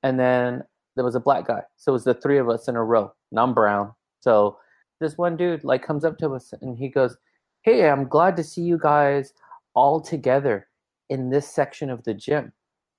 [0.04, 0.64] and then
[0.96, 1.62] there was a black guy.
[1.78, 3.14] So it was the three of us in a row.
[3.32, 3.94] And I'm brown.
[4.22, 4.58] So
[5.00, 7.18] this one dude like comes up to us and he goes,
[7.64, 9.34] "Hey, I'm glad to see you guys
[9.76, 10.68] all together
[11.10, 12.52] in this section of the gym."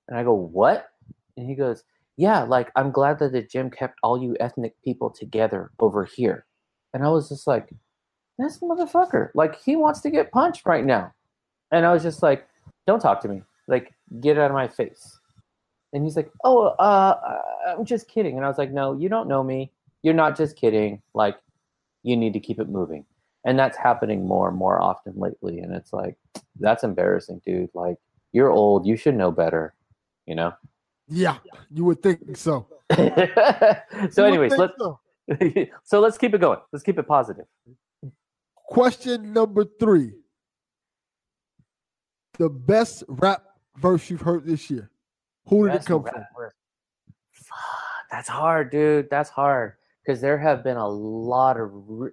[0.08, 0.88] And I go, "What?"
[1.36, 1.84] And he goes,
[2.20, 6.44] yeah, like I'm glad that the gym kept all you ethnic people together over here.
[6.92, 7.70] And I was just like,
[8.42, 11.12] this motherfucker, like he wants to get punched right now.
[11.72, 12.46] And I was just like,
[12.86, 13.42] don't talk to me.
[13.68, 15.18] Like, get out of my face.
[15.92, 18.36] And he's like, oh, uh, I'm just kidding.
[18.36, 19.70] And I was like, no, you don't know me.
[20.02, 21.02] You're not just kidding.
[21.14, 21.36] Like,
[22.02, 23.04] you need to keep it moving.
[23.44, 25.60] And that's happening more and more often lately.
[25.60, 26.16] And it's like,
[26.58, 27.70] that's embarrassing, dude.
[27.74, 27.96] Like,
[28.32, 28.86] you're old.
[28.86, 29.74] You should know better,
[30.26, 30.52] you know?
[31.08, 31.38] Yeah,
[31.70, 32.66] you would think so.
[32.96, 33.06] so
[34.16, 34.98] You anyways let's so.
[35.84, 37.44] so let's keep it going let's keep it positive
[38.70, 40.12] Question number three.
[42.38, 43.42] the best rap
[43.76, 44.90] verse you've heard this year?
[45.48, 46.24] Who did Best it come from?
[46.36, 46.54] verse.
[47.32, 47.58] Fuck,
[48.10, 49.10] that's hard, dude.
[49.10, 49.74] That's hard
[50.06, 52.12] because there have been a lot of re-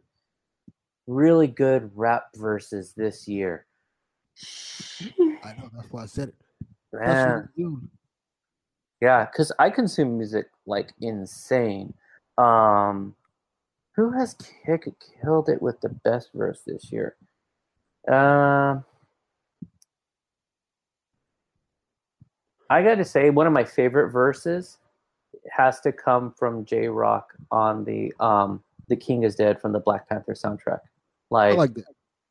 [1.05, 3.67] really good rap verses this year.
[5.43, 6.35] I know that's why I said it.
[6.91, 7.81] Man, what we do.
[8.99, 11.93] yeah, because I consume music like insane.
[12.37, 13.15] Um,
[13.97, 14.87] who has kick,
[15.21, 17.15] killed it with the best verse this year?
[18.07, 18.85] Um,
[22.69, 24.77] I got to say, one of my favorite verses
[25.51, 29.79] has to come from Jay Rock on the um, "The King Is Dead" from the
[29.79, 30.79] Black Panther soundtrack.
[30.79, 30.87] I
[31.31, 31.85] Like, like that.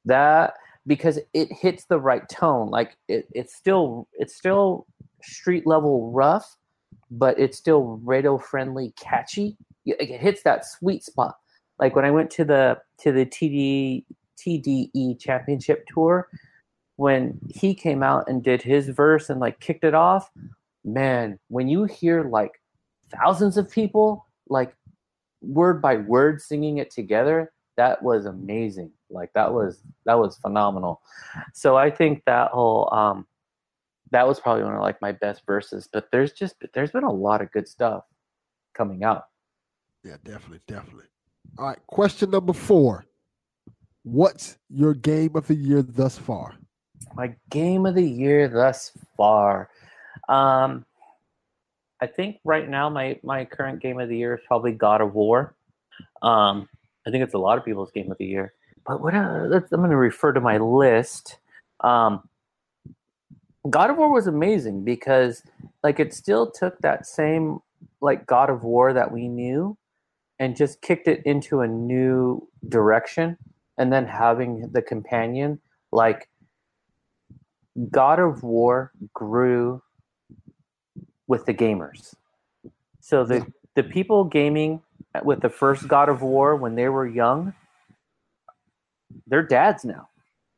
[0.04, 0.54] that
[0.86, 2.70] because it hits the right tone.
[2.70, 4.86] Like it, it's still it's still
[5.22, 6.56] street level rough,
[7.10, 9.56] but it's still radio friendly, catchy.
[9.84, 11.36] It hits that sweet spot.
[11.78, 14.04] Like when I went to the to the TD
[14.38, 16.28] TDE Championship tour,
[16.96, 20.30] when he came out and did his verse and like kicked it off,
[20.84, 22.52] man, when you hear like
[23.10, 24.74] thousands of people like
[25.42, 28.90] word by word singing it together, that was amazing.
[29.10, 31.02] Like that was that was phenomenal.
[31.52, 33.26] So I think that whole um
[34.12, 35.88] that was probably one of like my best verses.
[35.92, 38.04] But there's just there's been a lot of good stuff
[38.74, 39.24] coming out.
[40.04, 41.06] Yeah, definitely, definitely.
[41.58, 43.06] All right, question number four.
[44.02, 46.54] What's your game of the year thus far?
[47.14, 49.70] My game of the year thus far.
[50.28, 50.84] Um
[52.00, 55.14] I think right now my my current game of the year is probably God of
[55.14, 55.54] War.
[56.22, 56.68] Um
[57.06, 58.52] I think it's a lot of people's game of the year.
[58.86, 61.38] But what uh, I'm going to refer to my list.
[61.80, 62.28] Um,
[63.68, 65.42] God of War was amazing because
[65.82, 67.60] like it still took that same
[68.00, 69.76] like God of War that we knew
[70.38, 73.36] and just kicked it into a new direction
[73.78, 75.60] and then having the companion
[75.92, 76.28] like
[77.90, 79.82] God of War grew
[81.26, 82.14] with the gamers.
[83.00, 84.82] So the the people gaming
[85.22, 87.54] with the first God of War when they were young,
[89.26, 90.08] they're dads now.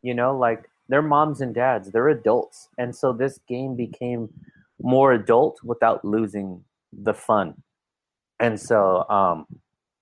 [0.02, 2.68] You know, like they're moms and dads, they're adults.
[2.78, 4.28] And so this game became
[4.80, 7.54] more adult without losing the fun.
[8.38, 9.46] And so um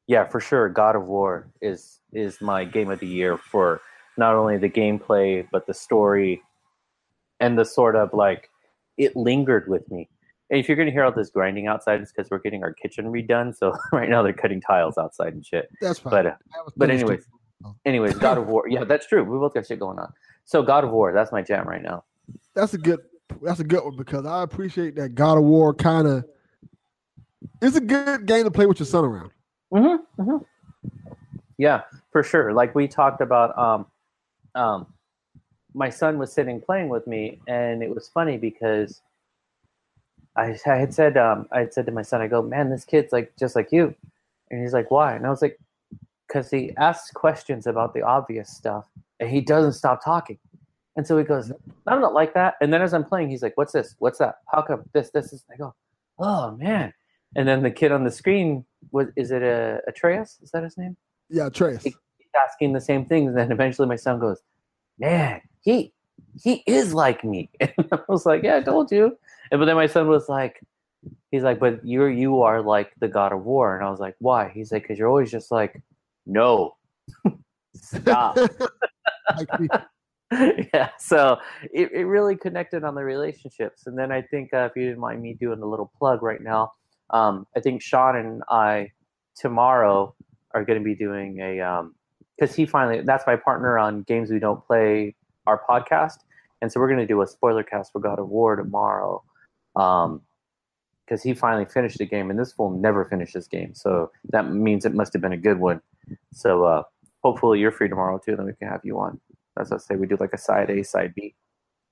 [0.06, 3.80] yeah, for sure God of War is is my game of the year for
[4.16, 6.42] not only the gameplay but the story
[7.40, 8.48] and the sort of like
[8.96, 10.08] it lingered with me.
[10.48, 13.06] And if you're gonna hear all this grinding outside, it's because we're getting our kitchen
[13.06, 13.56] redone.
[13.56, 15.68] So right now they're cutting tiles outside and shit.
[15.80, 16.10] That's fine.
[16.12, 16.34] But uh,
[16.76, 17.26] but anyways,
[17.84, 18.68] anyways, God of War.
[18.68, 19.24] Yeah, that's true.
[19.24, 20.12] We both got shit going on.
[20.44, 22.04] So God of War, that's my jam right now.
[22.54, 23.00] that's a good
[23.42, 26.24] that's a good one because I appreciate that God of War kind of
[27.60, 29.30] it's a good game to play with your son around.
[29.72, 30.44] Mm-hmm, mm-hmm.
[31.58, 32.52] Yeah, for sure.
[32.52, 33.86] Like we talked about, um,
[34.54, 34.86] um,
[35.74, 39.02] my son was sitting playing with me, and it was funny because
[40.36, 42.84] I, I had said, um, I had said to my son, I go, man, this
[42.84, 43.94] kid's like just like you,
[44.50, 45.14] and he's like, why?
[45.14, 45.58] And I was like,
[46.26, 48.86] because he asks questions about the obvious stuff,
[49.20, 50.38] and he doesn't stop talking.
[50.96, 51.52] And so he goes,
[51.86, 52.54] I'm not like that.
[52.62, 53.94] And then as I'm playing, he's like, what's this?
[53.98, 54.36] What's that?
[54.50, 55.44] How come this, this, this?
[55.52, 55.74] I go,
[56.18, 56.92] oh man.
[57.36, 60.38] And then the kid on the screen was, is it a Atreus?
[60.42, 60.96] Is that his name?
[61.28, 61.82] Yeah, Trace.
[61.82, 61.94] He's
[62.48, 63.28] asking the same things.
[63.28, 64.40] And then eventually my son goes,
[64.98, 65.92] man, he,
[66.42, 67.50] he is like me.
[67.60, 69.18] And I was like, yeah, I told you.
[69.50, 70.60] And but then my son was like,
[71.30, 73.76] he's like, but you're, you are like the God of War.
[73.76, 74.50] And I was like, why?
[74.54, 75.80] He's like, cause you're always just like,
[76.24, 76.74] no,
[77.74, 78.38] stop.
[80.72, 81.38] Yeah so
[81.72, 84.98] it, it really connected on the relationships and then i think uh, if you didn't
[84.98, 86.72] mind me doing a little plug right now
[87.10, 88.90] um, i think sean and i
[89.36, 90.14] tomorrow
[90.52, 91.82] are going to be doing a
[92.38, 95.14] because he finally that's my partner on games we don't play
[95.46, 96.18] our podcast
[96.62, 99.22] and so we're going to do a spoiler cast for god of war tomorrow
[99.76, 100.20] um
[101.04, 104.50] because he finally finished the game and this fool never finished this game so that
[104.50, 105.80] means it must have been a good one
[106.32, 106.82] so uh
[107.22, 109.20] hopefully you're free tomorrow too then we can have you on
[109.56, 111.34] that's what I say we do like a side A, side B.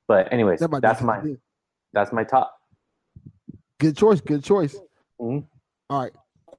[0.07, 1.22] But anyways, That that's my
[1.92, 2.59] that's my top.
[3.81, 4.20] Good choice.
[4.20, 4.77] Good choice.
[5.20, 5.46] Mhm.
[5.90, 6.12] All right.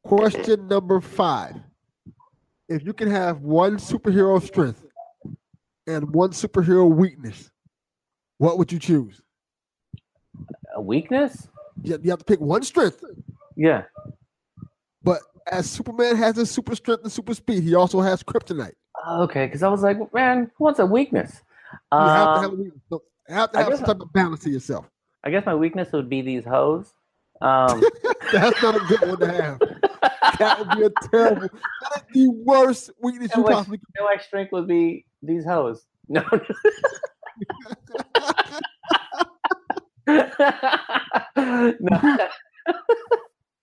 [0.04, 1.56] Question number five.
[2.70, 4.84] If you can have one superhero strength
[5.88, 7.52] and one superhero weakness,
[8.38, 9.22] what would you choose?
[10.76, 11.48] A weakness?
[11.84, 13.04] You you have to pick one strength,
[13.56, 13.84] Yeah.
[15.04, 18.74] but as Superman has his super strength and super speed, he also has kryptonite.
[19.08, 21.42] Okay, because I was like, man, who wants a weakness?
[21.92, 22.82] You have to have a Um, weakness.
[22.90, 24.90] So you have to I have guess some type of balance to yourself.
[25.24, 26.94] I guess my weakness would be these hoes.
[27.42, 27.84] Um,
[28.32, 29.60] That's not a good one to have.
[30.40, 31.42] That would be a terrible.
[31.42, 34.04] That is the worst weakness you And possibly could.
[34.04, 35.86] my strength would be these hoes.
[36.08, 36.24] No,
[40.08, 42.18] no.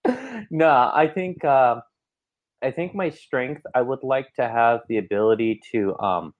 [0.50, 1.80] no, I think uh,
[2.62, 3.62] I think my strength.
[3.74, 6.34] I would like to have the ability to, um,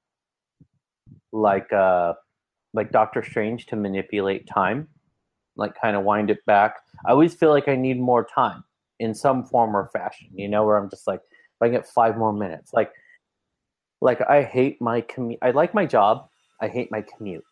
[1.33, 2.15] like, uh,
[2.75, 4.89] like Doctor Strange, to manipulate time,
[5.57, 6.77] like kind of wind it back.
[7.07, 8.65] I always feel like I need more time
[8.99, 10.29] in some form or fashion.
[10.35, 12.93] You know, where I'm just like, if I get five more minutes, like,
[14.01, 15.39] like I hate my commute.
[15.43, 16.29] I like my job.
[16.61, 17.45] I hate my commute.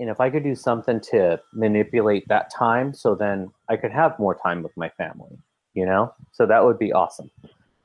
[0.00, 4.18] And if I could do something to manipulate that time, so then I could have
[4.18, 5.38] more time with my family,
[5.74, 7.30] you know, so that would be awesome.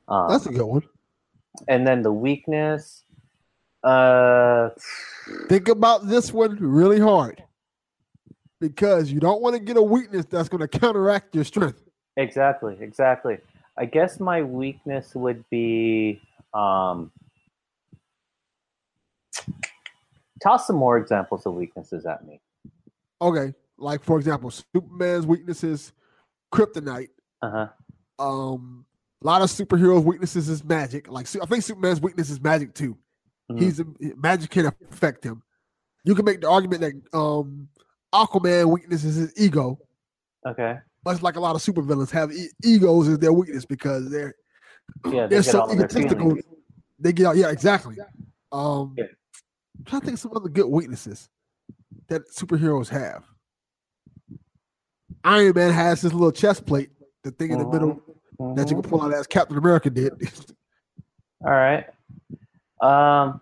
[0.08, 0.82] Um, That's a good one.
[1.68, 3.04] and then the weakness,
[3.84, 4.70] uh,
[5.48, 7.44] Think about this one really hard
[8.60, 11.82] because you don't want to get a weakness that's going to counteract your strength.
[12.16, 13.38] exactly, exactly.
[13.78, 16.20] I guess my weakness would be
[16.52, 17.10] um,
[20.42, 22.40] toss some more examples of weaknesses at me.
[23.22, 25.92] Okay, like for example, Superman's weaknesses,
[26.52, 27.08] kryptonite.
[27.42, 27.68] Uh huh.
[28.18, 28.84] Um,
[29.22, 31.10] a lot of superheroes' weaknesses is magic.
[31.10, 32.98] Like I think Superman's weakness is magic too.
[33.50, 33.60] Mhm.
[33.60, 33.82] He's
[34.16, 35.42] magic can affect him.
[36.04, 37.68] You can make the argument that um,
[38.14, 39.78] Aquaman weakness is his ego.
[40.46, 40.78] Okay.
[41.04, 44.34] Much like a lot of supervillains have e- egos as their weakness because they're
[45.06, 46.36] Yeah, they they're get so egotistical.
[46.98, 47.36] They get out.
[47.36, 47.96] Yeah, exactly.
[48.52, 49.04] Um, Yeah.
[49.78, 51.28] I'm trying to think of some other good weaknesses
[52.08, 53.24] that superheroes have.
[55.24, 56.90] Iron Man has his little chest plate,
[57.24, 58.00] the thing in the middle
[58.56, 60.12] that you can pull out as Captain America did.
[61.44, 61.86] All right.
[62.80, 63.40] Um,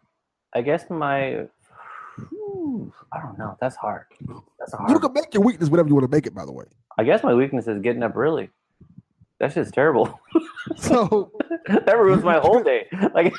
[0.55, 1.47] I guess my.
[3.13, 3.57] I don't know.
[3.61, 4.05] That's hard.
[4.59, 4.91] That's hard.
[4.91, 6.35] you can make your weakness whatever you want to make it.
[6.35, 6.65] By the way,
[6.99, 8.51] I guess my weakness is getting up early.
[9.41, 10.19] That's just terrible.
[10.77, 11.31] so
[11.69, 12.87] that ruins my whole day.
[13.15, 13.35] Like,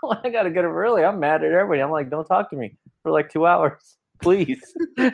[0.00, 1.80] when I gotta get up early, I'm mad at everybody.
[1.80, 4.60] I'm like, don't talk to me for like two hours, please.
[4.98, 5.10] so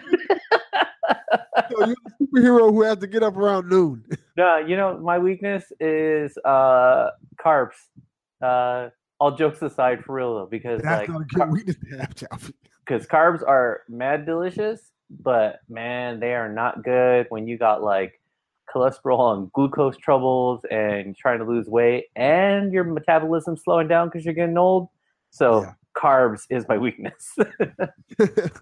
[1.87, 4.05] you're a superhero who has to get up around noon.
[4.37, 7.11] no, you know, my weakness is uh
[7.45, 7.75] carbs.
[8.41, 8.89] Uh,
[9.21, 11.97] all jokes aside, for real though, because That's like not a good weakness to
[12.31, 12.53] have,
[12.87, 18.21] because carbs are mad delicious, but man, they are not good when you got like
[18.73, 24.25] cholesterol and glucose troubles and trying to lose weight and your metabolism slowing down because
[24.25, 24.89] you're getting old.
[25.31, 25.73] So Yeah.
[25.97, 27.37] carbs is my weakness.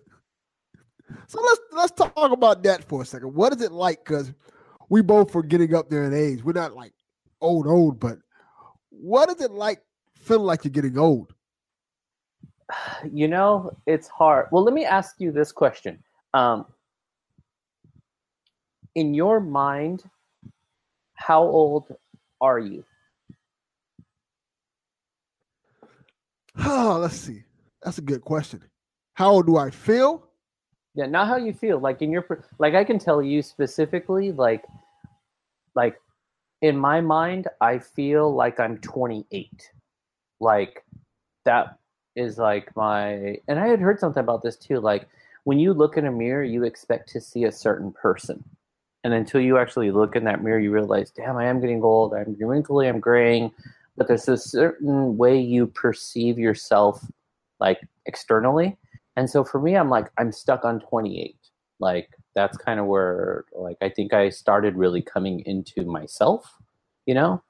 [1.29, 3.35] So let's let's talk about that for a second.
[3.35, 4.05] What is it like?
[4.05, 4.33] Because
[4.88, 6.42] we both are getting up there in age.
[6.45, 6.92] We're not like
[7.40, 8.19] old, old, but
[8.90, 9.83] what is it like
[10.26, 11.32] feeling like you're getting old?
[13.12, 14.46] you know, it's hard.
[14.50, 16.02] Well, let me ask you this question.
[16.34, 16.66] Um,
[18.94, 20.04] in your mind,
[21.14, 21.94] how old
[22.40, 22.84] are you?
[26.58, 27.42] Oh, let's see.
[27.82, 28.62] That's a good question.
[29.14, 30.26] How old do I feel?
[30.94, 31.78] Yeah, not how you feel.
[31.78, 32.26] Like in your
[32.58, 34.32] like, I can tell you specifically.
[34.32, 34.64] Like,
[35.74, 36.00] like
[36.62, 39.70] in my mind, I feel like I'm 28.
[40.40, 40.85] Like
[41.44, 41.79] that
[42.14, 43.38] is like my.
[43.49, 44.81] And I had heard something about this too.
[44.81, 45.09] Like
[45.44, 48.42] when you look in a mirror, you expect to see a certain person,
[49.05, 52.14] and until you actually look in that mirror, you realize, damn, I am getting old.
[52.14, 52.88] I'm wrinkly.
[52.88, 53.53] I'm graying.
[53.96, 57.03] But there's a certain way you perceive yourself,
[57.61, 58.77] like externally
[59.16, 61.37] and so for me, I'm like, I'm stuck on 28.
[61.81, 66.55] Like that's kind of where like I think I started really coming into myself,
[67.07, 67.42] you know?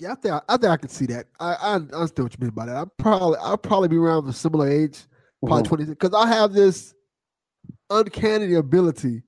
[0.00, 1.26] Yeah, I think I, I think I can see that.
[1.38, 2.76] I, I understand what you mean by that.
[2.76, 4.98] I'm probably I'll probably be around the similar age,
[5.44, 6.94] probably twenty, because I have this
[7.90, 9.22] uncanny ability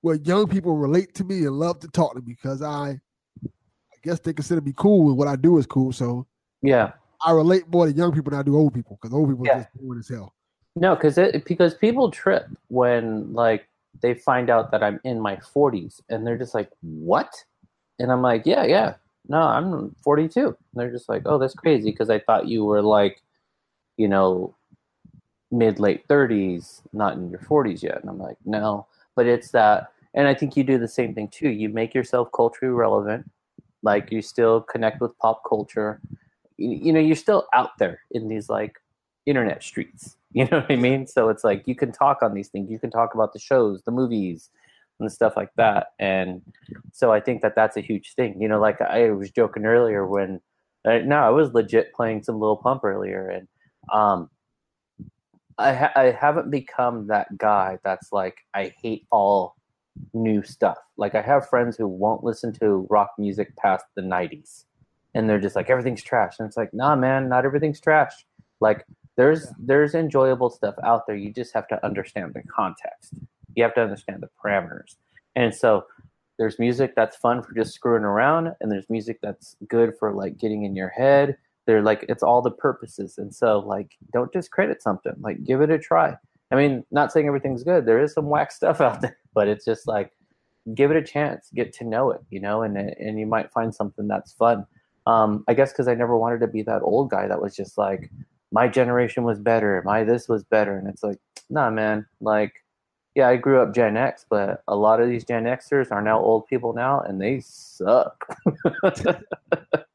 [0.00, 2.98] where young people relate to me and love to talk to me because I,
[3.44, 5.92] I guess they consider me cool and what I do is cool.
[5.92, 6.26] So
[6.62, 6.92] Yeah.
[7.24, 9.52] I relate more to young people than I do old people because old people Yeah.
[9.52, 10.34] are just boring as hell.
[10.74, 13.68] No, because it because people trip when like
[14.00, 17.30] they find out that I'm in my 40s and they're just like, "What?"
[18.00, 18.94] And I'm like, "Yeah, yeah.
[19.28, 22.82] No, I'm 42." And they're just like, "Oh, that's crazy because I thought you were
[22.82, 23.22] like,
[23.98, 24.54] you know,
[25.50, 29.92] mid late 30s, not in your 40s yet." And I'm like, "No." But it's that
[30.14, 31.48] and I think you do the same thing too.
[31.50, 33.30] You make yourself culturally relevant.
[33.82, 36.00] Like you still connect with pop culture.
[36.58, 38.76] You, you know, you're still out there in these like
[39.26, 40.16] internet streets.
[40.34, 41.06] You know what I mean?
[41.06, 42.70] So it's like you can talk on these things.
[42.70, 44.50] You can talk about the shows, the movies,
[45.02, 45.88] and stuff like that.
[45.98, 46.42] And
[46.92, 48.40] so I think that that's a huge thing.
[48.40, 50.40] You know, like I was joking earlier when
[50.84, 53.46] uh, no, I was legit playing some Lil Pump earlier, and
[53.92, 54.30] um,
[55.58, 59.54] I ha- I haven't become that guy that's like I hate all
[60.14, 60.78] new stuff.
[60.96, 64.64] Like I have friends who won't listen to rock music past the '90s,
[65.14, 66.36] and they're just like everything's trash.
[66.38, 68.24] And it's like, nah, man, not everything's trash.
[68.60, 68.84] Like
[69.16, 69.52] There's Yeah.
[69.58, 71.16] there's enjoyable stuff out there.
[71.16, 73.12] You just have to understand the context.
[73.54, 74.96] You have to understand the parameters.
[75.36, 75.84] And so
[76.38, 80.38] there's music that's fun for just screwing around, and there's music that's good for like
[80.38, 81.36] getting in your head.
[81.66, 83.18] They're like it's all the purposes.
[83.18, 85.14] And so like don't discredit something.
[85.20, 86.16] Like give it a try.
[86.50, 87.86] I mean, not saying everything's good.
[87.86, 90.12] There is some whack stuff out there, but it's just like
[90.74, 93.74] give it a chance, get to know it, you know, and and you might find
[93.74, 94.66] something that's fun.
[95.06, 97.76] Um, I guess because I never wanted to be that old guy that was just
[97.76, 98.10] like,
[98.52, 101.18] my generation was better, my this was better, and it's like,
[101.50, 102.06] nah, man.
[102.20, 102.61] Like,
[103.14, 106.18] yeah, I grew up Gen X, but a lot of these Gen Xers are now
[106.20, 108.24] old people now, and they suck.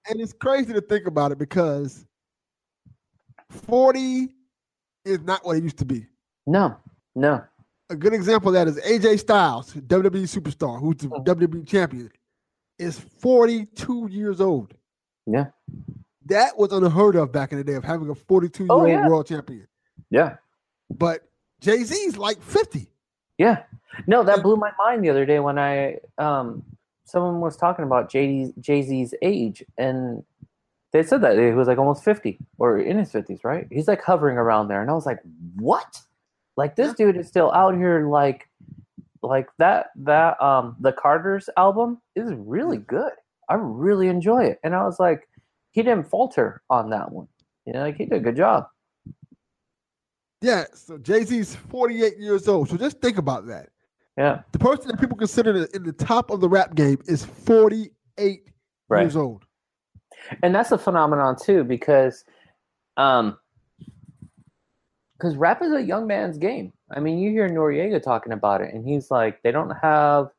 [0.09, 2.05] And it's crazy to think about it because
[3.49, 4.29] 40
[5.03, 6.05] is not what it used to be.
[6.45, 6.77] no,
[7.15, 7.43] no,
[7.89, 11.25] A good example of that is AJ Styles, WWE superstar, who's the Mhm.
[11.25, 12.09] WWE champion,
[12.79, 14.73] is 42 years old.
[15.25, 15.47] yeah,
[16.25, 18.89] That was unheard of back in the day of having a 42 year Oh, old
[18.89, 19.07] yeah.
[19.07, 19.67] world champion.
[20.09, 20.37] yeah.
[20.89, 21.27] But
[21.59, 22.89] Jay Z's like 50.
[23.37, 23.63] Yeah.
[24.07, 26.63] No, that blew my mind the other day when I um
[27.05, 30.23] someone was talking about Jay Jay Z's age and
[30.93, 33.67] they said that he was like almost fifty or in his fifties, right?
[33.71, 35.19] He's like hovering around there, and I was like,
[35.55, 36.01] "What?
[36.55, 38.49] Like this dude is still out here like
[39.21, 43.11] like that that um the Carter's album is really good.
[43.49, 45.27] I really enjoy it, and I was like,
[45.71, 47.27] he didn't falter on that one.
[47.65, 48.67] You know, like he did a good job.
[50.47, 52.69] Yeah, so Jay Z's 48 years old.
[52.69, 53.67] So just think about that.
[54.17, 58.41] Yeah, The person that people consider in the top of the rap game is 48
[58.89, 59.01] right.
[59.01, 59.43] years old.
[60.41, 62.23] and that's a phenomenon too because
[62.97, 63.37] um
[65.17, 68.73] because rap is a young man's game i mean you hear Noreaga talking about it
[68.73, 70.29] and he's like they don't have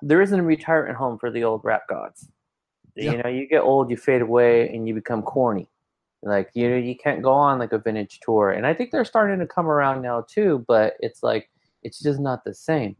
[0.00, 2.30] there isn't a retirement home for the old rap gods
[2.96, 3.10] Yeah.
[3.12, 5.68] you know you get old you fade away and you become corny
[6.22, 8.50] like you know you can't go on like a vintage tour.
[8.50, 11.50] And i think they're starting to come around now too but it's like
[11.82, 12.96] it's just not the same.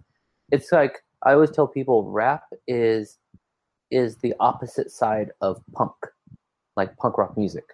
[0.50, 3.18] It's like i always tell people rap is
[3.90, 5.92] is the opposite side of punk
[6.76, 7.64] like punk rock music.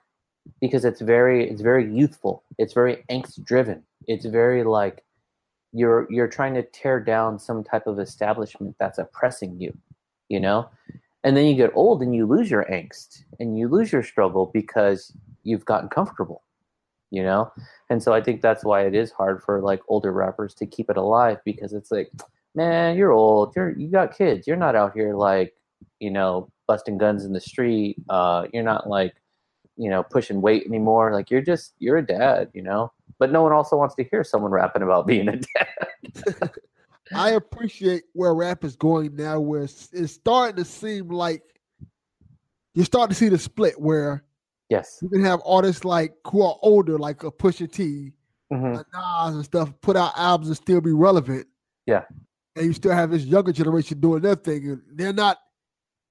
[0.60, 2.42] Because it's very it's very youthful.
[2.58, 5.04] It's very angst driven it's very like
[5.72, 9.76] you're you're trying to tear down some type of establishment that's oppressing you
[10.28, 10.68] you know?
[11.24, 14.50] And then you get old and you lose your angst and you lose your struggle
[14.52, 16.42] because you've gotten comfortable
[17.10, 17.50] you know?
[17.90, 20.90] And so i think that's why it is hard for like older rappers to keep
[20.90, 22.10] it alive because it's like
[22.54, 23.54] man you're old.
[23.56, 24.46] You're you got kids.
[24.46, 25.54] You're not out here like
[26.00, 27.96] you know busting guns in the street.
[28.08, 29.14] Uh you're not like
[29.76, 31.12] you know pushing weight anymore.
[31.12, 32.92] Like you're just you're a dad you know?
[33.18, 36.50] But no one also wants to hear someone rapping about being a dad.
[37.14, 41.42] I appreciate where rap is going now, where it's, it's starting to seem like
[42.74, 44.24] you're starting to see the split where
[44.70, 48.12] yes you can have artists like who are older, like a Pusha T,
[48.52, 48.74] Mhm.
[48.80, 51.46] a Nas, and stuff, put out albums and still be relevant.
[51.86, 52.04] Yeah.
[52.56, 55.38] and you still have this younger generation doing their thing, and they're not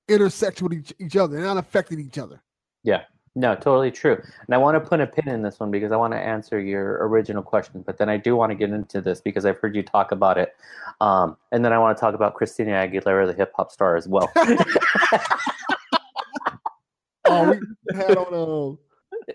[0.07, 1.35] intersect with each, each other.
[1.35, 2.41] They're not affecting each other.
[2.83, 3.03] Yeah.
[3.35, 4.13] No, totally true.
[4.45, 6.59] And I want to put a pin in this one because I want to answer
[6.59, 9.75] your original question, but then I do want to get into this because I've heard
[9.75, 10.55] you talk about it.
[11.01, 14.07] Um, and then I want to talk about Christina Aguilera, the hip hop star, as
[14.07, 14.31] well.
[17.29, 17.49] Oh,
[17.91, 18.77] we had on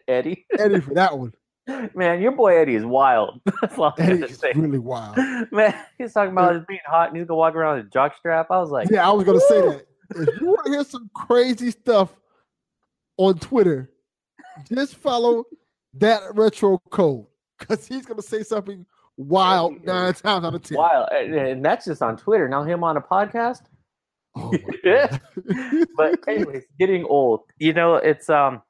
[0.09, 1.33] Eddie, uh, Eddie for that one.
[1.95, 3.41] man, your boy Eddie is wild.
[3.61, 4.53] That's all I'm Eddie gonna is say.
[4.55, 5.17] really wild.
[5.53, 8.17] Man, he's talking about it being hot and he's gonna walk around with a jock
[8.17, 8.51] strap.
[8.51, 9.87] I was like, Yeah, I was gonna say that.
[10.15, 12.11] If you want to hear some crazy stuff
[13.17, 13.91] on Twitter,
[14.69, 15.45] just follow
[15.95, 17.27] that retro code
[17.59, 18.85] because he's gonna say something
[19.17, 20.79] wild nine times out of ten.
[21.13, 22.49] and and that's just on Twitter.
[22.49, 23.63] Now him on a podcast.
[24.37, 25.19] Oh my Yeah.
[25.49, 25.87] God.
[25.97, 27.43] but anyways, getting old.
[27.59, 28.63] You know, it's um.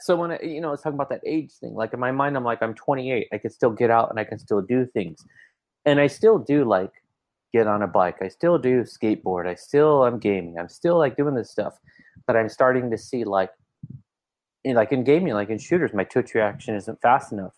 [0.00, 1.74] So when I, you know, I was talking about that age thing.
[1.74, 3.28] Like in my mind, I'm like, I'm 28.
[3.32, 5.24] I can still get out and I can still do things,
[5.84, 6.92] and I still do like
[7.52, 8.16] get on a bike.
[8.20, 9.46] I still do skateboard.
[9.46, 10.58] I still I'm gaming.
[10.58, 11.78] I'm still like doing this stuff,
[12.26, 13.50] but I'm starting to see like,
[14.64, 17.54] in, like in gaming, like in shooters, my twitch reaction isn't fast enough,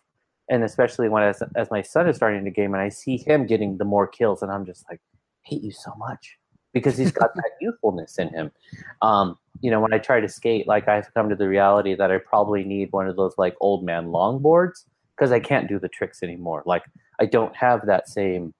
[0.50, 3.46] and especially when as as my son is starting to game and I see him
[3.46, 5.00] getting the more kills, and I'm just like,
[5.42, 6.36] hate you so much
[6.76, 8.52] because he's got that youthfulness in him.
[9.00, 12.10] Um, you know, when I try to skate, like I've come to the reality that
[12.10, 14.84] I probably need one of those like old man longboards
[15.16, 16.62] because I can't do the tricks anymore.
[16.66, 16.82] Like
[17.18, 18.52] I don't have that same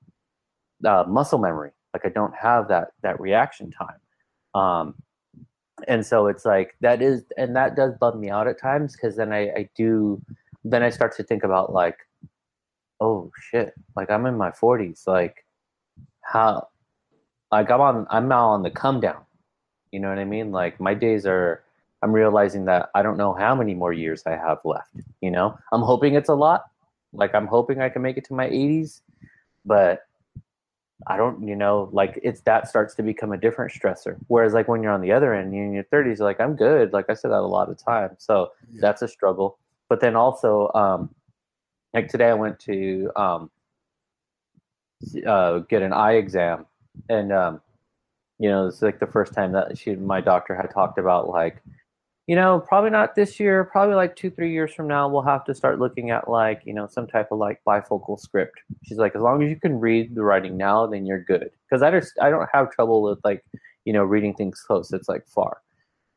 [0.82, 1.72] uh, muscle memory.
[1.92, 4.00] Like I don't have that that reaction time.
[4.54, 4.94] Um,
[5.86, 9.14] and so it's like that is, and that does bum me out at times because
[9.16, 10.22] then I, I do,
[10.64, 11.98] then I start to think about like,
[12.98, 15.44] oh shit, like I'm in my 40s, like
[16.22, 16.68] how
[17.52, 19.22] like I'm on I'm now on the come down.
[19.92, 20.52] You know what I mean?
[20.52, 21.62] Like my days are
[22.02, 24.90] I'm realizing that I don't know how many more years I have left.
[25.20, 26.64] You know, I'm hoping it's a lot.
[27.12, 29.00] Like I'm hoping I can make it to my 80s,
[29.64, 30.06] but
[31.06, 34.16] I don't, you know, like it's that starts to become a different stressor.
[34.28, 36.92] Whereas like when you're on the other end, you're in your 30s, like I'm good.
[36.92, 38.80] Like I said that a lot of times, so Yeah.
[38.80, 39.58] that's a struggle.
[39.88, 41.14] But then also, um,
[41.94, 43.50] like today I went to um,
[45.26, 46.66] uh, get an eye exam,
[47.08, 47.60] and um,
[48.38, 51.62] you know, it's like the first time that she, my doctor, had talked about like,
[52.26, 55.44] you know, probably not this year, probably like two, three years from now, we'll have
[55.44, 58.58] to start looking at like, you know, some type of like bifocal script.
[58.84, 61.50] She's like, as long as you can read the writing now, then you're good.
[61.68, 63.44] Because I just, I don't have trouble with like,
[63.84, 64.92] you know, reading things close.
[64.92, 65.62] It's like far.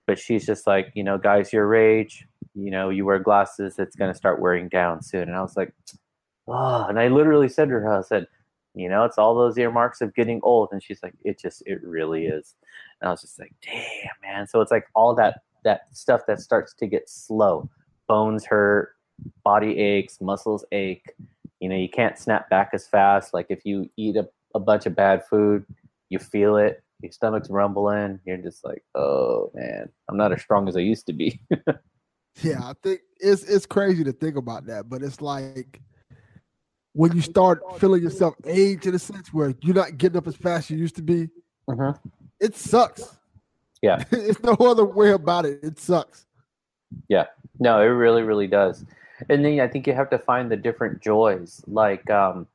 [0.07, 2.25] But she's just like, you know, guys your age,
[2.55, 5.23] you know, you wear glasses, it's gonna start wearing down soon.
[5.23, 5.71] And I was like,
[6.47, 8.25] oh, and I literally said to her, I said,
[8.80, 10.69] you know, it's all those earmarks of getting old.
[10.71, 12.55] And she's like, it just, it really is.
[13.01, 14.47] And I was just like, damn, man.
[14.47, 17.69] So it's like all that that stuff that starts to get slow.
[18.07, 18.95] Bones hurt,
[19.43, 21.11] body aches, muscles ache.
[21.59, 23.34] You know, you can't snap back as fast.
[23.34, 25.65] Like if you eat a, a bunch of bad food,
[26.07, 26.82] you feel it.
[27.01, 28.19] Your stomach's rumbling.
[28.25, 31.41] You're just like, oh man, I'm not as strong as I used to be.
[32.41, 35.82] Yeah, I think it's it's crazy to think about that, but it's like
[36.93, 40.35] when you start feeling yourself age in a sense where you're not getting up as
[40.35, 41.29] fast as you used to be,
[41.69, 41.97] Mhm.
[42.39, 43.17] it sucks.
[43.81, 44.03] Yeah.
[44.11, 45.59] it's no other way about it.
[45.63, 46.25] It sucks.
[47.07, 47.27] Yeah.
[47.59, 48.85] No, it really, really does.
[49.29, 51.61] And then I think you have to find the different joys.
[51.67, 52.47] Like, um,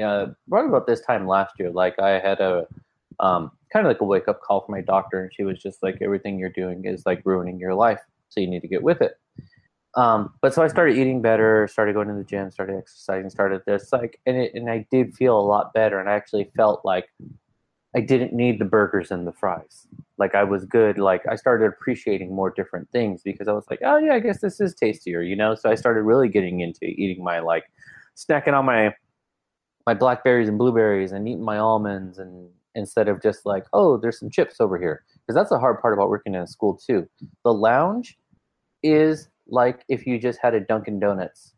[0.00, 2.66] uh, right about this time last year, like I had a
[3.18, 5.82] um, kind of like a wake up call from my doctor, and she was just
[5.82, 9.00] like, everything you're doing is like ruining your life, so you need to get with
[9.00, 9.18] it.
[9.96, 13.62] Um, but so I started eating better, started going to the gym, started exercising, started
[13.66, 16.84] this like, and it, and I did feel a lot better, and I actually felt
[16.84, 17.08] like
[17.94, 19.86] I didn't need the burgers and the fries
[20.18, 20.98] like I was good.
[20.98, 24.40] Like I started appreciating more different things because I was like, oh yeah, I guess
[24.40, 25.54] this is tastier, you know.
[25.54, 27.64] So I started really getting into eating my like
[28.16, 28.94] snacking on my
[29.86, 34.18] my blackberries and blueberries and eating my almonds and instead of just like, oh, there's
[34.18, 37.08] some chips over here because that's the hard part about working in a school too.
[37.44, 38.18] The lounge
[38.82, 41.54] is like if you just had a Dunkin' Donuts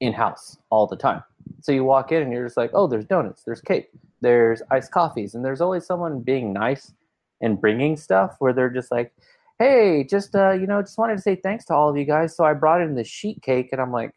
[0.00, 1.22] in house all the time.
[1.60, 3.90] So you walk in and you're just like, oh, there's donuts, there's cake,
[4.20, 6.92] there's iced coffees, and there's always someone being nice
[7.40, 9.12] and bringing stuff where they're just like,
[9.58, 12.36] hey, just uh, you know, just wanted to say thanks to all of you guys.
[12.36, 14.14] So I brought in the sheet cake, and I'm like,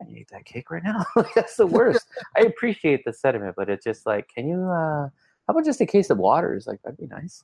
[0.00, 1.04] I need that cake right now.
[1.34, 2.06] That's the worst.
[2.36, 4.62] I appreciate the sentiment, but it's just like, can you?
[4.62, 5.10] uh How
[5.48, 6.54] about just a case of water?
[6.54, 7.42] Is like that'd be nice.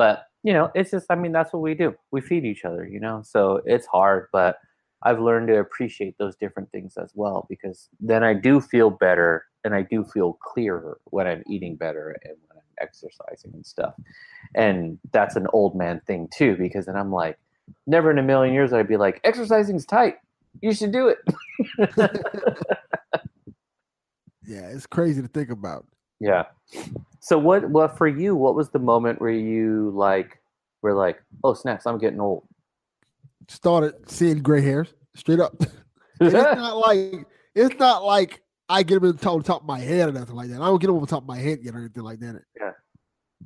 [0.00, 1.94] But you know, it's just, I mean, that's what we do.
[2.10, 3.20] We feed each other, you know.
[3.22, 4.56] So it's hard, but
[5.02, 9.44] I've learned to appreciate those different things as well because then I do feel better
[9.62, 13.92] and I do feel clearer when I'm eating better and when I'm exercising and stuff.
[14.54, 17.38] And that's an old man thing too because then I'm like,
[17.86, 20.16] never in a million years I'd be like, exercising's tight.
[20.62, 21.18] You should do it.
[24.46, 25.86] Yeah, it's crazy to think about.
[26.18, 26.46] yeah.
[27.20, 30.40] So what what for you, what was the moment where you like
[30.82, 32.46] were like, oh snaps, I'm getting old?
[33.48, 35.54] Started seeing gray hairs straight up.
[36.22, 40.10] It's not like it's not like I get them on the top, of my head
[40.10, 40.60] or nothing like that.
[40.60, 42.42] I don't get them on the top of my head yet or anything like that.
[42.60, 42.72] Yeah.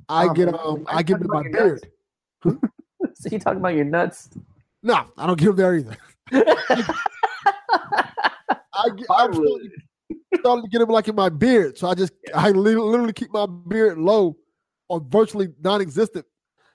[0.09, 1.81] I Um, get um I get them in my talking about your nuts?
[2.43, 2.59] beard.
[3.15, 4.29] so you talking about your nuts?
[4.83, 5.97] No, I don't get them there either.
[6.33, 6.43] I
[8.95, 9.71] get, I'm starting,
[10.39, 11.77] starting to get them like in my beard.
[11.77, 14.37] So I just I literally keep my beard low
[14.89, 16.25] or virtually non-existent.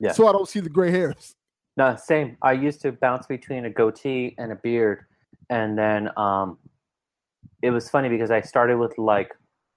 [0.01, 0.13] Yeah.
[0.13, 1.35] So I don't see the gray hairs.
[1.77, 2.37] No, same.
[2.43, 5.05] I used to bounce between a goatee and a beard,
[5.49, 6.59] and then um,
[7.63, 9.33] it was funny because I started with like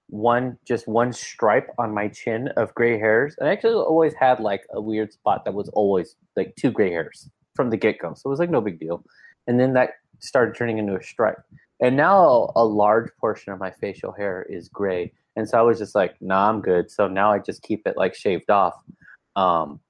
[0.08, 4.40] one, just one stripe on my chin of gray hairs, and I actually always had
[4.40, 8.14] like a weird spot that was always like two gray hairs from the get go,
[8.14, 9.04] so it was like no big deal.
[9.46, 11.42] And then that started turning into a stripe,
[11.84, 15.78] and now a large portion of my facial hair is gray, and so I was
[15.78, 16.90] just like, nah, I'm good.
[16.90, 18.74] So now I just keep it like shaved off.
[19.36, 19.80] Um,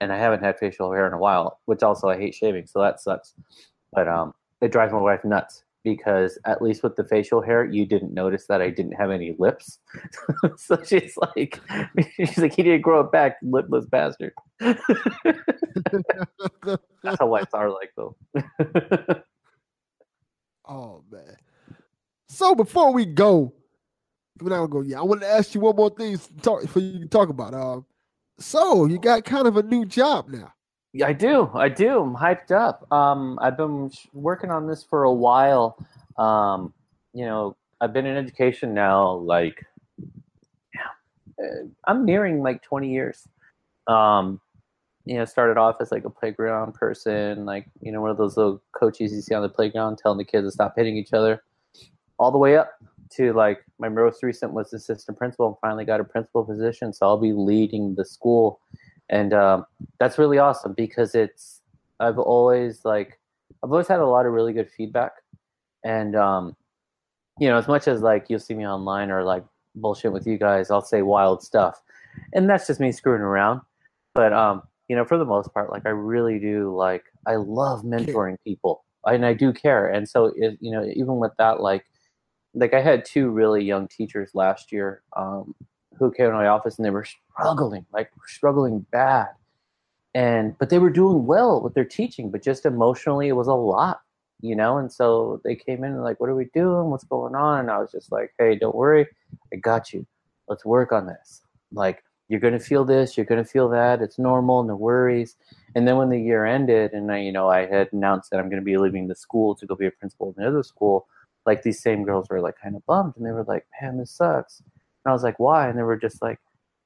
[0.00, 2.80] and I haven't had facial hair in a while, which also I hate shaving, so
[2.80, 3.34] that sucks.
[3.92, 7.86] But um, it drives my wife nuts because at least with the facial hair, you
[7.86, 9.78] didn't notice that I didn't have any lips.
[10.56, 11.60] so she's like,
[12.16, 14.32] she's like, he didn't grow it back, lipless bastard.
[14.58, 14.80] That's
[17.20, 18.16] how wives are like, though.
[20.68, 21.36] Oh man.
[22.28, 23.52] So before we go,
[24.40, 24.80] we're not gonna go.
[24.82, 27.54] Yeah, I want to ask you one more thing talk for you to talk about.
[27.54, 27.86] Um,
[28.38, 30.52] so you got kind of a new job now.
[30.92, 31.50] Yeah, I do.
[31.54, 32.00] I do.
[32.00, 32.90] I'm hyped up.
[32.92, 35.76] Um, I've been working on this for a while.
[36.16, 36.72] Um,
[37.12, 39.64] you know, I've been in education now, like,
[41.38, 43.28] uh, I'm nearing like 20 years.
[43.86, 44.40] Um,
[45.06, 48.36] you know, started off as like a playground person, like you know, one of those
[48.36, 51.42] little coaches you see on the playground telling the kids to stop hitting each other,
[52.18, 52.72] all the way up
[53.12, 56.92] to like my most recent was assistant principal and finally got a principal position.
[56.92, 58.60] So I'll be leading the school,
[59.08, 59.64] and um,
[60.00, 61.62] that's really awesome because it's
[62.00, 63.20] I've always like
[63.62, 65.12] I've always had a lot of really good feedback,
[65.84, 66.56] and um,
[67.38, 69.44] you know, as much as like you'll see me online or like
[69.76, 71.80] bullshit with you guys, I'll say wild stuff,
[72.32, 73.60] and that's just me screwing around.
[74.12, 77.82] But um, you know, for the most part, like I really do like I love
[77.82, 79.88] mentoring people, and I do care.
[79.88, 81.86] And so, it, you know, even with that, like,
[82.54, 85.54] like I had two really young teachers last year um,
[85.98, 89.28] who came to my office and they were struggling, like struggling bad,
[90.14, 93.54] and but they were doing well with their teaching, but just emotionally, it was a
[93.54, 94.00] lot,
[94.40, 94.78] you know.
[94.78, 96.90] And so they came in and like, "What are we doing?
[96.90, 99.06] What's going on?" And I was just like, "Hey, don't worry,
[99.52, 100.06] I got you.
[100.48, 104.02] Let's work on this." Like you're going to feel this, you're going to feel that.
[104.02, 105.36] It's normal, no worries.
[105.74, 108.48] And then when the year ended, and I, you know, I had announced that I'm
[108.48, 111.06] going to be leaving the school to go be a principal in another school,
[111.44, 114.10] like these same girls were like kind of bummed, and they were like, "Man, this
[114.10, 116.40] sucks." And I was like, "Why?" And they were just like,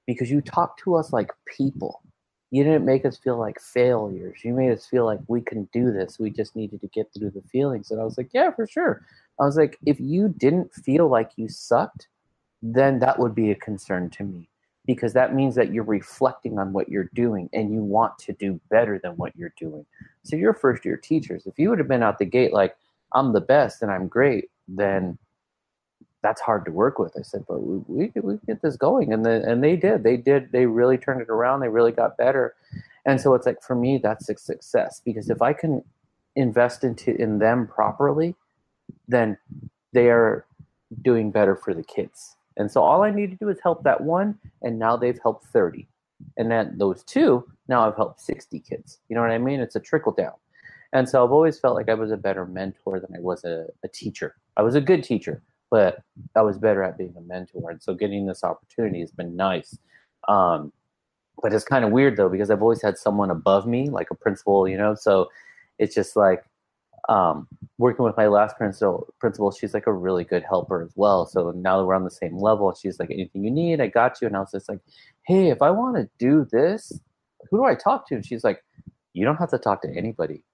[0.07, 2.03] "Because you talked to us like people.
[2.51, 4.41] You didn't make us feel like failures.
[4.45, 6.18] You made us feel like we can do this.
[6.18, 9.07] We just needed to get through the feelings." And I was like, "Yeah, for sure."
[9.38, 12.09] I was like, "If you didn't feel like you sucked,
[12.62, 14.49] then that would be a concern to me."
[14.87, 18.61] Because that means that you're reflecting on what you're doing and you want to do
[18.70, 19.85] better than what you're doing.
[20.24, 21.47] So you're first year teachers.
[21.47, 22.76] If you would have been out the gate like
[23.12, 25.18] I'm the best and I'm great, then
[26.22, 27.14] that's hard to work with.
[27.18, 30.03] I said, but we we, we get this going, and and they did.
[30.03, 30.53] They did.
[30.53, 31.61] They really turned it around.
[31.61, 32.55] They really got better,
[33.07, 35.83] and so it's like for me that's a success because if I can
[36.37, 38.35] invest into in them properly,
[39.09, 39.39] then
[39.93, 40.45] they are
[41.03, 44.02] doing better for the kids and so all I need to do is help that
[44.02, 45.88] one, and now they've helped 30.
[46.36, 48.98] And then those two, now I've helped 60 kids.
[49.08, 49.61] You know what I mean?
[49.61, 50.34] It's a trickle down.
[50.92, 53.66] And so I've always felt like I was a better mentor than I was a,
[53.82, 54.36] a teacher.
[54.58, 56.02] I was a good teacher, but
[56.36, 57.70] I was better at being a mentor.
[57.70, 59.78] And so getting this opportunity has been nice.
[60.28, 60.70] Um,
[61.42, 64.14] but it's kind of weird though, because I've always had someone above me, like a
[64.14, 64.94] principal, you know?
[64.94, 65.30] So
[65.78, 66.44] it's just like
[67.11, 71.26] um, working with my last principal, principal, she's like a really good helper as well.
[71.26, 74.22] So now that we're on the same level, she's like, anything you need, I got
[74.22, 74.28] you.
[74.28, 74.78] And I was just like,
[75.26, 76.92] hey, if I want to do this,
[77.50, 78.14] who do I talk to?
[78.14, 78.62] And she's like,
[79.12, 80.44] you don't have to talk to anybody.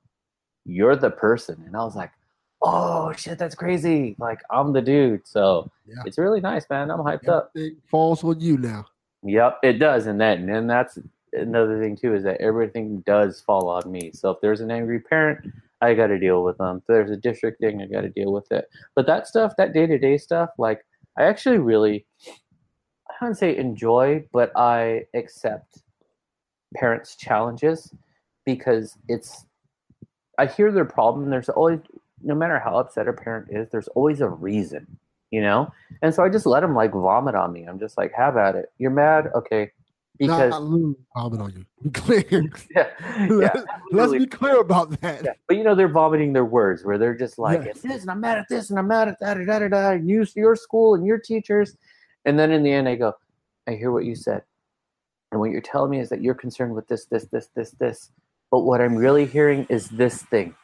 [0.65, 1.63] You're the person.
[1.67, 2.11] And I was like,
[2.63, 4.17] oh shit, that's crazy.
[4.19, 5.29] Like I'm the dude.
[5.29, 6.03] So yeah.
[6.07, 6.91] it's really nice, man.
[6.91, 7.51] I'm hyped up.
[7.55, 8.87] It falls on you now.
[9.25, 10.07] Yep, it does.
[10.07, 10.99] And then and that's
[11.35, 14.11] another thing too is that everything does fall on me.
[14.15, 16.83] So if there's an angry parent, I got to deal with them.
[16.89, 18.69] There's a district thing, I got to deal with it.
[18.95, 20.85] But that stuff, that day to day stuff, like
[21.19, 22.07] I actually really,
[23.11, 25.83] I don't say enjoy, but I accept
[26.75, 27.95] parents' challenges
[28.45, 29.47] because it's,
[30.39, 31.31] I hear their problem.
[31.31, 31.81] There's always,
[32.23, 34.87] no matter how upset a parent is, there's always a reason,
[35.31, 35.71] you know?
[36.03, 37.65] And so I just let them like vomit on me.
[37.65, 38.67] I'm just like, have at it.
[38.79, 39.31] You're mad?
[39.35, 39.73] Okay
[40.19, 41.65] because not literally vomit on you.
[41.83, 42.53] Be clear.
[42.77, 42.89] yeah,
[43.31, 45.25] yeah let's be clear about that.
[45.25, 45.33] Yeah.
[45.47, 47.77] But you know, they're vomiting their words where they're just like, yes.
[47.77, 49.91] "It's this, and I'm mad at this, and I'm mad at that, da da da."
[49.93, 51.77] Use your school and your teachers,
[52.25, 53.15] and then in the end, I go,
[53.67, 54.43] "I hear what you said,
[55.33, 58.11] and what you're telling me is that you're concerned with this, this, this, this, this,
[58.51, 60.55] but what I'm really hearing is this thing."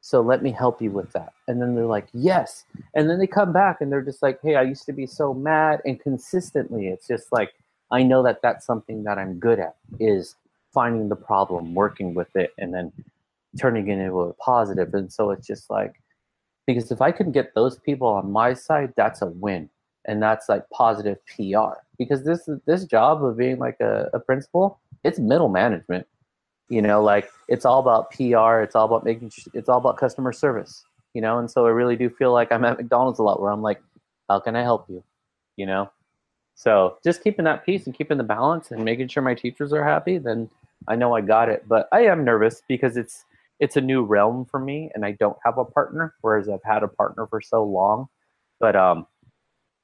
[0.00, 1.32] So let me help you with that.
[1.48, 2.64] And then they're like, yes.
[2.94, 5.34] And then they come back and they're just like, hey, I used to be so
[5.34, 5.80] mad.
[5.84, 7.52] And consistently, it's just like,
[7.90, 10.36] I know that that's something that I'm good at is
[10.72, 12.92] finding the problem, working with it, and then
[13.58, 14.92] turning it into a positive.
[14.94, 15.94] And so it's just like,
[16.66, 19.70] because if I can get those people on my side, that's a win.
[20.06, 21.80] And that's like positive PR.
[21.98, 26.06] Because this this job of being like a, a principal, it's middle management.
[26.68, 28.60] You know, like it's all about PR.
[28.60, 29.32] It's all about making.
[29.54, 30.84] It's all about customer service.
[31.14, 33.50] You know, and so I really do feel like I'm at McDonald's a lot, where
[33.50, 33.82] I'm like,
[34.28, 35.02] how can I help you?
[35.56, 35.90] You know,
[36.58, 39.84] so just keeping that peace and keeping the balance and making sure my teachers are
[39.84, 40.50] happy, then
[40.88, 41.62] I know I got it.
[41.68, 43.24] But I am nervous because it's
[43.60, 46.82] it's a new realm for me and I don't have a partner, whereas I've had
[46.82, 48.08] a partner for so long.
[48.58, 49.06] But um,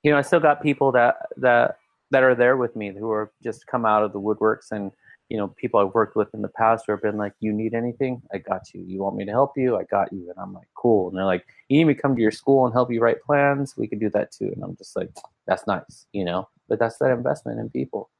[0.03, 1.79] you know, I still got people that that
[2.11, 4.91] that are there with me who are just come out of the woodworks and
[5.35, 7.75] you know, people I've worked with in the past who have been like, you need
[7.75, 8.23] anything?
[8.33, 8.85] I got you.
[8.87, 9.77] You want me to help you?
[9.77, 10.31] I got you.
[10.31, 11.09] And I'm like, cool.
[11.09, 13.21] And they're like, you need me to come to your school and help you write
[13.21, 13.75] plans?
[13.77, 14.53] We could do that too.
[14.55, 15.11] And I'm just like,
[15.49, 18.11] that's nice, you know, but that's that investment in people.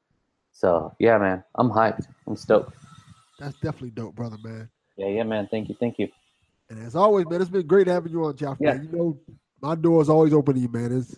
[0.51, 2.05] So yeah, man, I'm hyped.
[2.27, 2.75] I'm stoked.
[3.39, 4.69] That's definitely dope, brother, man.
[4.97, 5.47] Yeah, yeah, man.
[5.49, 5.75] Thank you.
[5.79, 6.09] Thank you.
[6.69, 8.57] And as always, man, it's been great having you on, Jeff.
[8.59, 8.73] Yeah.
[8.73, 9.19] You know,
[9.61, 10.91] my door is always open to you, man.
[10.91, 11.15] It's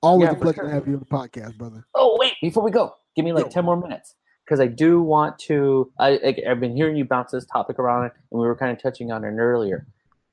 [0.00, 0.66] always yeah, a pleasure sure.
[0.66, 1.84] to have you on the podcast, brother.
[1.96, 3.50] Oh, wait, before we go, give me like Yo.
[3.50, 4.14] 10 more minutes
[4.46, 5.92] because I do want to.
[5.98, 8.80] I, I I've been hearing you bounce this topic around, and we were kind of
[8.80, 9.86] touching on it earlier.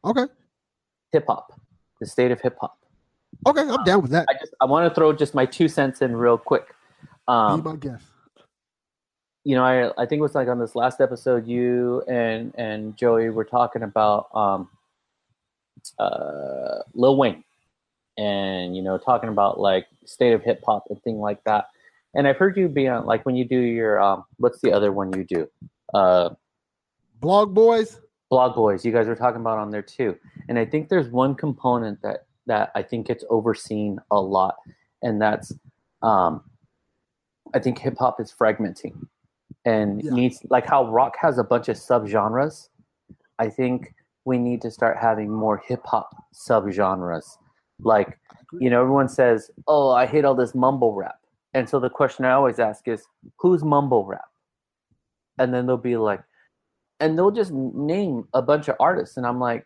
[0.05, 0.26] Okay.
[1.11, 1.59] Hip hop,
[1.99, 2.78] the state of hip hop.
[3.47, 4.28] Okay, I'm down with that.
[4.30, 6.68] I just I want to throw just my two cents in real quick.
[6.68, 8.05] Be Um, my guest.
[9.43, 12.95] you know, I I think it was like on this last episode, you and and
[12.95, 14.70] Joey were talking about um,
[15.99, 17.43] uh, Lil Wayne,
[18.18, 21.70] and you know, talking about like state of hip hop and thing like that.
[22.16, 24.91] And I've heard you be on like when you do your um, what's the other
[24.91, 25.47] one you do?
[25.93, 26.30] Uh,
[27.20, 27.99] Blog boys.
[28.30, 28.84] Blog Boys.
[28.84, 30.18] You guys were talking about on there too.
[30.49, 34.55] And I think there's one component that that I think gets overseen a lot,
[35.03, 35.53] and that's
[36.01, 36.43] um,
[37.53, 38.95] I think hip hop is fragmenting
[39.66, 40.11] and Yeah.
[40.11, 42.70] needs like how rock has a bunch of subgenres.
[43.39, 43.93] I think
[44.26, 47.38] we need to start having more hip hop subgenres.
[47.80, 48.18] Like,
[48.59, 51.20] you know, everyone says, "Oh, I hate all this mumble rap,"
[51.54, 53.06] and so the question I always ask is,
[53.39, 54.30] "Who's mumble rap?"
[55.38, 56.24] And then they'll be like,
[56.99, 59.66] and they'll just name a bunch of artists, and I'm like,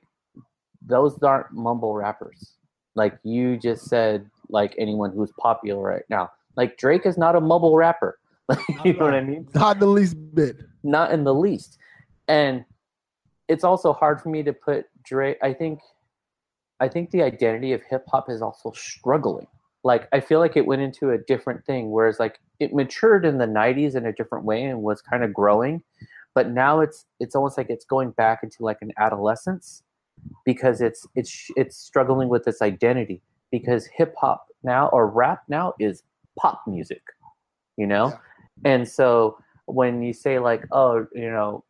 [0.81, 2.53] those aren't mumble rappers.
[2.95, 6.31] Like you just said, like anyone who's popular right now.
[6.55, 8.17] Like Drake is not a mumble rapper.
[8.49, 9.47] Like, you know what I mean?
[9.53, 10.57] Not the least bit.
[10.83, 11.77] not in the least.
[12.27, 12.65] And
[13.47, 15.37] it's also hard for me to put Drake.
[15.41, 15.79] I think,
[16.79, 19.47] I think the identity of hip hop is also struggling.
[19.83, 23.37] Like I feel like it went into a different thing, whereas like it matured in
[23.37, 25.81] the '90s in a different way and was kind of growing,
[26.35, 29.83] but now it's it's almost like it's going back into like an adolescence
[30.45, 33.21] because it's it's it's struggling with its identity
[33.51, 36.03] because hip hop now or rap now is
[36.37, 37.01] pop music,
[37.77, 38.07] you know,
[38.65, 38.71] Yeah.
[38.73, 41.63] and so when you say like oh you know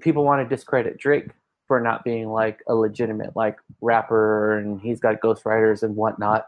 [0.00, 1.30] people want to discredit Drake
[1.66, 6.46] for not being like a legitimate like rapper and he's got ghostwriters and whatnot,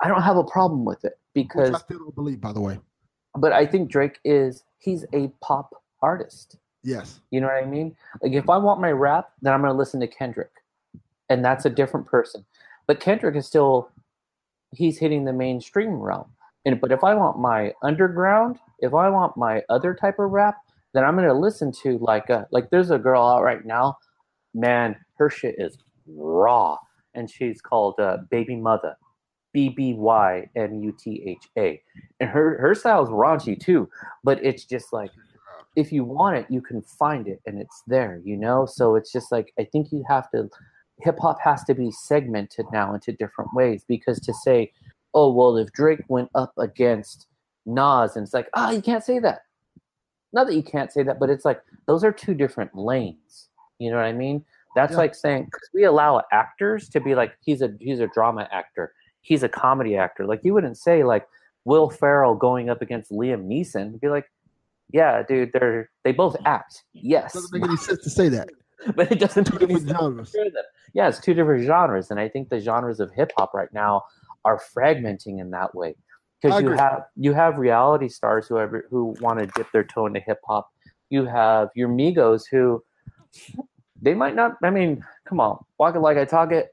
[0.00, 2.60] I don't have a problem with it Which because I still don't believe, by the
[2.60, 2.78] way.
[3.36, 6.56] but I think Drake is he's a pop artist.
[6.82, 7.20] Yes.
[7.30, 7.96] You know what I mean?
[8.22, 10.50] Like if I want my rap, then I'm gonna listen to Kendrick.
[11.28, 12.44] And that's a different person.
[12.86, 13.90] But Kendrick is still
[14.72, 16.30] he's hitting the mainstream realm.
[16.64, 20.56] And but if I want my underground, if I want my other type of rap,
[20.94, 23.96] then I'm gonna listen to like a like there's a girl out right now,
[24.54, 26.78] man, her shit is raw.
[27.14, 28.94] And she's called uh, Bbymutha.
[29.56, 31.80] B B Y M U T H A.
[32.20, 33.88] And her her style is raunchy too,
[34.22, 35.10] but it's just like
[35.76, 38.66] if you want it, you can find it and it's there, you know?
[38.66, 40.48] So it's just like, I think you have to,
[41.00, 44.72] hip hop has to be segmented now into different ways because to say,
[45.12, 47.26] oh, well, if Drake went up against
[47.66, 49.40] Nas, and it's like, ah, you can't say that.
[50.32, 53.50] Not that you can't say that, but it's like, those are two different lanes.
[53.78, 54.44] You know what I mean?
[54.74, 54.98] That's Yeah.
[54.98, 58.94] like saying, because we allow actors to be like, he's a, he's a drama actor.
[59.26, 60.24] He's a comedy actor.
[60.24, 61.26] Like you wouldn't say like
[61.64, 63.90] Will Ferrell going up against Liam Neeson.
[63.90, 64.30] You'd be like,
[64.92, 66.84] yeah, dude, they're they both act.
[66.92, 68.48] Yes, Doesn't make any sense to say that.
[68.94, 70.00] but it doesn't Two make any different sense.
[70.00, 70.30] genres.
[70.30, 70.62] to hear them.
[70.94, 74.04] Yeah, it's two different genres, and I think the genres of hip hop right now
[74.44, 75.96] are fragmenting in that way
[76.40, 76.78] because you agree.
[76.78, 80.38] have you have reality stars who ever, who want to dip their toe into hip
[80.46, 80.70] hop.
[81.10, 82.84] You have your Migos who
[84.00, 84.52] they might not.
[84.62, 86.68] I mean, come on, walk it like I talk it.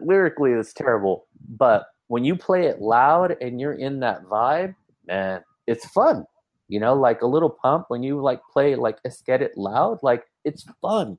[0.00, 1.26] Lyrically, it's terrible,
[1.56, 4.74] but when you play it loud and you're in that vibe,
[5.06, 6.24] man, it's fun.
[6.68, 10.24] You know, like a Lil Pump when you like play like get it loud, like
[10.44, 11.18] it's fun,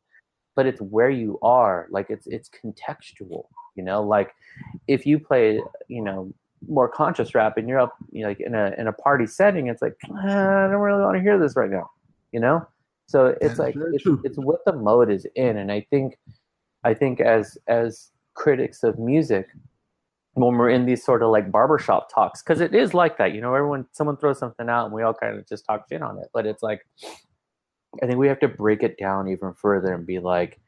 [0.55, 1.87] but it's where you are.
[1.89, 3.45] Like it's it's contextual.
[3.75, 4.33] You know, like
[4.87, 6.33] if you play, you know,
[6.67, 9.67] more conscious rap and you're up, you know, like in a in a party setting,
[9.67, 11.89] it's like "Ah, I don't really want to hear this right now.
[12.31, 12.65] You know,
[13.07, 16.17] so it's That's like it's, it's what the mode is in, and I think
[16.83, 19.47] I think as as critics of music,
[20.33, 23.41] when we're in these sort of like barbershop talks, because it is like that, you
[23.41, 26.17] know, everyone someone throws something out and we all kind of just talk shit on
[26.17, 26.29] it.
[26.33, 26.85] But it's like
[28.01, 30.59] I think we have to break it down even further and be like,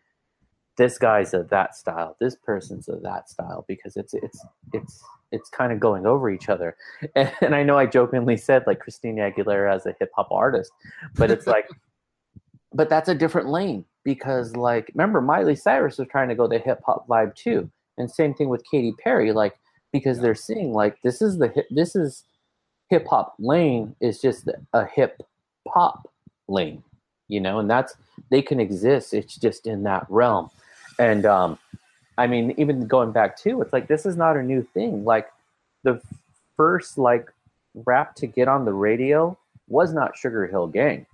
[0.78, 5.49] this guy's of that style, this person's of that style, because it's it's it's it's
[5.49, 6.76] kind of going over each other.
[7.16, 10.72] And, and I know I jokingly said like Christina Aguilera as a hip hop artist,
[11.16, 11.68] but it's like
[12.74, 16.60] but that's a different lane because like remember Miley Cyrus was trying to go the
[16.60, 17.70] hip hop vibe too.
[17.97, 19.58] And same thing with Katy Perry, like
[19.91, 22.24] because they're seeing like this is the hip this is
[22.89, 25.22] hip hop lane is just a hip
[25.68, 26.10] pop
[26.47, 26.84] lane,
[27.28, 27.95] you know, and that's
[28.30, 29.14] they can exist.
[29.14, 30.49] It's just in that realm.
[30.99, 31.58] And um
[32.18, 35.03] I mean, even going back to it's like this is not a new thing.
[35.03, 35.28] Like
[35.84, 35.99] the
[36.56, 37.32] first like
[37.74, 39.38] rap to get on the radio
[39.68, 41.08] was not Sugarhill Gang.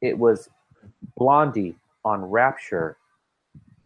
[0.00, 0.48] It was
[1.16, 1.74] Blondie
[2.08, 2.96] on Rapture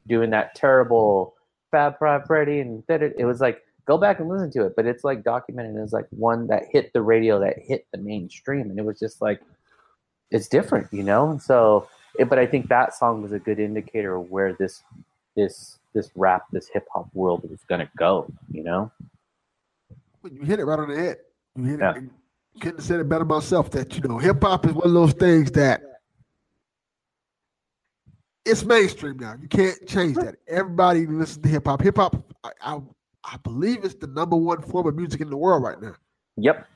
[0.07, 1.35] doing that terrible
[1.71, 4.75] Fab Five Freddy and that it, it was like go back and listen to it,
[4.77, 8.71] but it's like documented as like one that hit the radio that hit the mainstream,
[8.71, 9.41] and it was just like
[10.31, 11.31] it's different, you know.
[11.31, 14.83] And so, it, but I think that song was a good indicator of where this
[15.37, 18.91] this this rap, this hip hop world was to go, you know.
[20.31, 21.17] You hit it right on the head.
[21.57, 21.97] You hit Yeah.
[21.97, 22.05] it.
[22.61, 23.71] Couldn't have said it better myself.
[23.71, 25.83] That you know, hip hop is one of those things that
[28.45, 29.35] it's mainstream now.
[29.41, 30.37] You can't change that.
[30.49, 31.81] Everybody listens to hip hop.
[31.83, 32.81] Hip hop, I, I,
[33.25, 35.95] I believe, it's the number one form of music in the world right now.
[36.37, 36.67] Yep.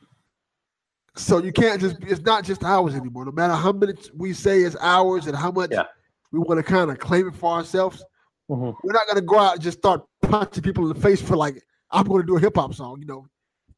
[1.17, 1.97] So you can't just.
[2.03, 3.25] It's not just ours anymore.
[3.25, 5.85] No matter how many we say it's ours and how much Yeah.
[6.31, 8.05] we want to kind of claim it for ourselves,
[8.51, 8.77] Mhm.
[8.85, 11.65] we're not gonna go out and just start punching people in the face for like
[11.91, 12.99] I'm going to do a hip hop song.
[13.01, 13.27] You know,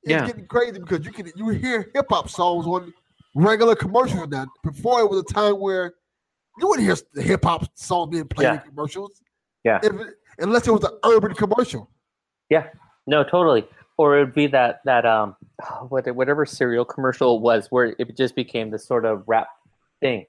[0.03, 0.27] it's Yeah.
[0.27, 2.93] getting crazy because you can you hear hip hop songs on
[3.37, 4.47] regular commercials now.
[4.65, 5.95] Before it was a time where
[6.59, 9.21] you wouldn't hear the hip hop song being played in commercials,
[9.65, 9.81] Yeah.
[9.83, 9.93] if
[10.39, 11.91] unless it was an urban commercial.
[12.51, 12.69] Yeah,
[13.07, 13.67] no, totally.
[13.97, 15.37] Or it would be that that um,
[15.89, 19.49] whatever cereal commercial was, where it just became this sort of rap
[20.01, 20.27] thing.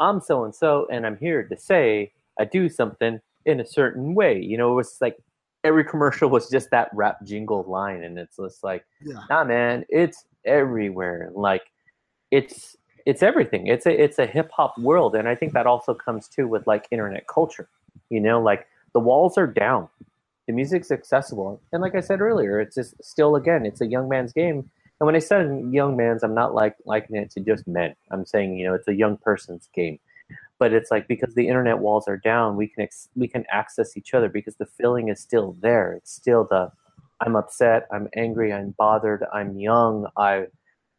[0.00, 4.14] I'm so and so, and I'm here to say I do something in a certain
[4.14, 4.40] way.
[4.40, 5.16] You know, it was like
[5.62, 9.84] every commercial was just that rap jingle line, and it's just like, Yeah, nah, man,
[9.88, 11.30] it's everywhere.
[11.34, 11.62] Like,
[12.30, 12.76] it's
[13.06, 13.66] it's everything.
[13.66, 16.66] It's a it's a hip hop world, and I think that also comes too with
[16.66, 17.68] like internet culture.
[18.10, 19.88] You know, like the walls are down
[20.46, 24.08] the music's accessible and like i said earlier it's just still again it's a young
[24.08, 24.58] man's game
[25.00, 28.24] and when i said young man's i'm not like likening it to just men i'm
[28.24, 29.98] saying you know it's a young person's game
[30.58, 33.96] but it's like because the internet walls are down we can ex- we can access
[33.96, 36.70] each other because the feeling is still there it's still the
[37.20, 40.46] i'm upset i'm angry i'm bothered i'm young i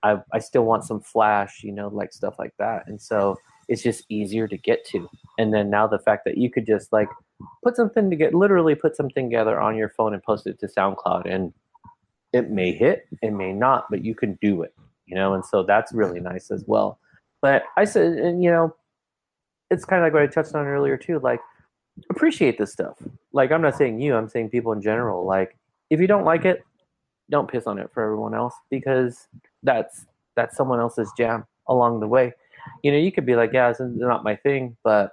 [0.05, 3.37] i, I still want some flash you know like stuff like that and so
[3.67, 6.93] it's just easier to get to and then now the fact that you could just
[6.93, 7.09] like
[7.63, 10.67] put something to get literally put something together on your phone and post it to
[10.67, 11.53] SoundCloud and
[12.35, 14.73] it may hit, it may not, but you can do it,
[15.05, 16.99] you know, and so that's really nice as well.
[17.41, 18.75] But I said, and you know,
[19.71, 21.39] it's kind of like what I touched on earlier too, like
[22.09, 22.97] appreciate this stuff.
[23.31, 25.25] Like I'm not saying you, I'm saying people in general.
[25.25, 25.57] Like
[25.89, 26.65] if you don't like it,
[27.29, 29.27] don't piss on it for everyone else because
[29.63, 30.05] that's
[30.35, 32.33] that's someone else's jam along the way.
[32.83, 35.11] You know, you could be like, yeah, this is not my thing, but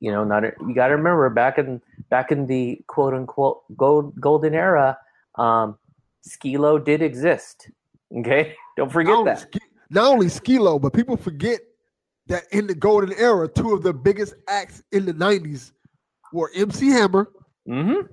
[0.00, 4.18] you know, not you got to remember back in back in the quote unquote gold,
[4.20, 4.98] golden era,
[5.36, 5.78] um,
[6.22, 7.70] Skee-Lo did exist.
[8.16, 9.40] Okay, don't forget not only, that.
[9.40, 9.58] Ski-
[9.90, 11.60] not only Skee-Lo, but people forget
[12.26, 15.72] that in the golden era, two of the biggest acts in the '90s
[16.32, 17.30] were MC Hammer
[17.68, 18.06] mm-hmm.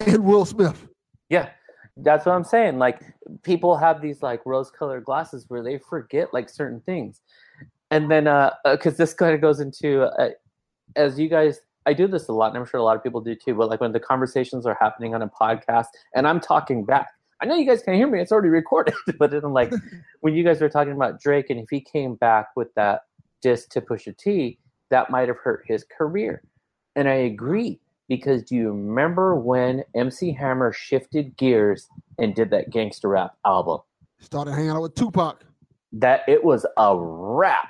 [0.00, 0.86] and Will Smith.
[1.28, 1.50] Yeah,
[1.96, 2.78] that's what I'm saying.
[2.78, 3.02] Like
[3.42, 7.20] people have these like rose-colored glasses where they forget like certain things,
[7.90, 10.30] and then uh, because this kind of goes into uh,
[10.96, 11.60] as you guys.
[11.86, 13.54] I do this a lot, and I'm sure a lot of people do too.
[13.54, 17.08] But like when the conversations are happening on a podcast, and I'm talking back,
[17.40, 18.94] I know you guys can hear me; it's already recorded.
[19.18, 19.72] but then, like
[20.20, 23.04] when you guys were talking about Drake, and if he came back with that
[23.40, 24.58] diss to Pusha T,
[24.90, 26.42] that might have hurt his career.
[26.96, 27.80] And I agree
[28.10, 31.88] because do you remember when MC Hammer shifted gears
[32.18, 33.78] and did that gangster rap album?
[34.18, 35.44] Started hanging out with Tupac.
[35.92, 37.68] That it was a rap,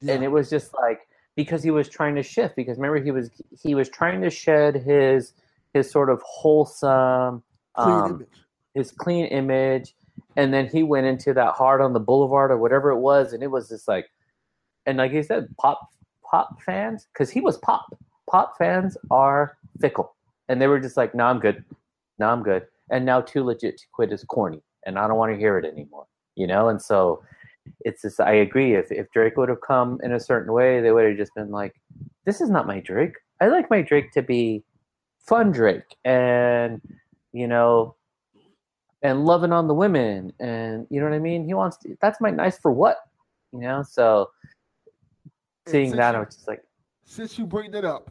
[0.00, 0.14] Yeah.
[0.14, 1.00] and it was just like
[1.36, 2.54] because he was trying to shift.
[2.56, 5.32] Because remember, he was he was trying to shed his
[5.74, 7.42] his sort of wholesome,
[7.76, 8.28] Clean um, image.
[8.74, 9.94] his clean image,
[10.36, 13.42] and then he went into that hard on the boulevard or whatever it was, and
[13.42, 14.06] it was just like,
[14.86, 15.80] and like he said, pop
[16.24, 17.86] pop fans, because he was pop.
[18.30, 20.14] Pop fans are fickle,
[20.48, 21.64] and they were just like, "No, I'm good.
[22.18, 25.32] No, I'm good." And now too legit to quit is corny, and I don't want
[25.32, 26.06] to hear it anymore.
[26.36, 27.22] You know, and so
[27.80, 28.74] it's just I agree.
[28.74, 31.50] If if Drake would have come in a certain way, they would have just been
[31.50, 31.74] like,
[32.24, 33.14] "This is not my Drake.
[33.40, 34.64] I like my Drake to be
[35.18, 36.80] fun Drake, and
[37.32, 37.96] you know,
[39.02, 41.44] and loving on the women, and you know what I mean.
[41.44, 42.98] He wants to, that's my nice for what,
[43.52, 43.82] you know.
[43.82, 44.30] So
[45.66, 46.62] seeing that, I was just like,
[47.04, 48.10] since you bring that up,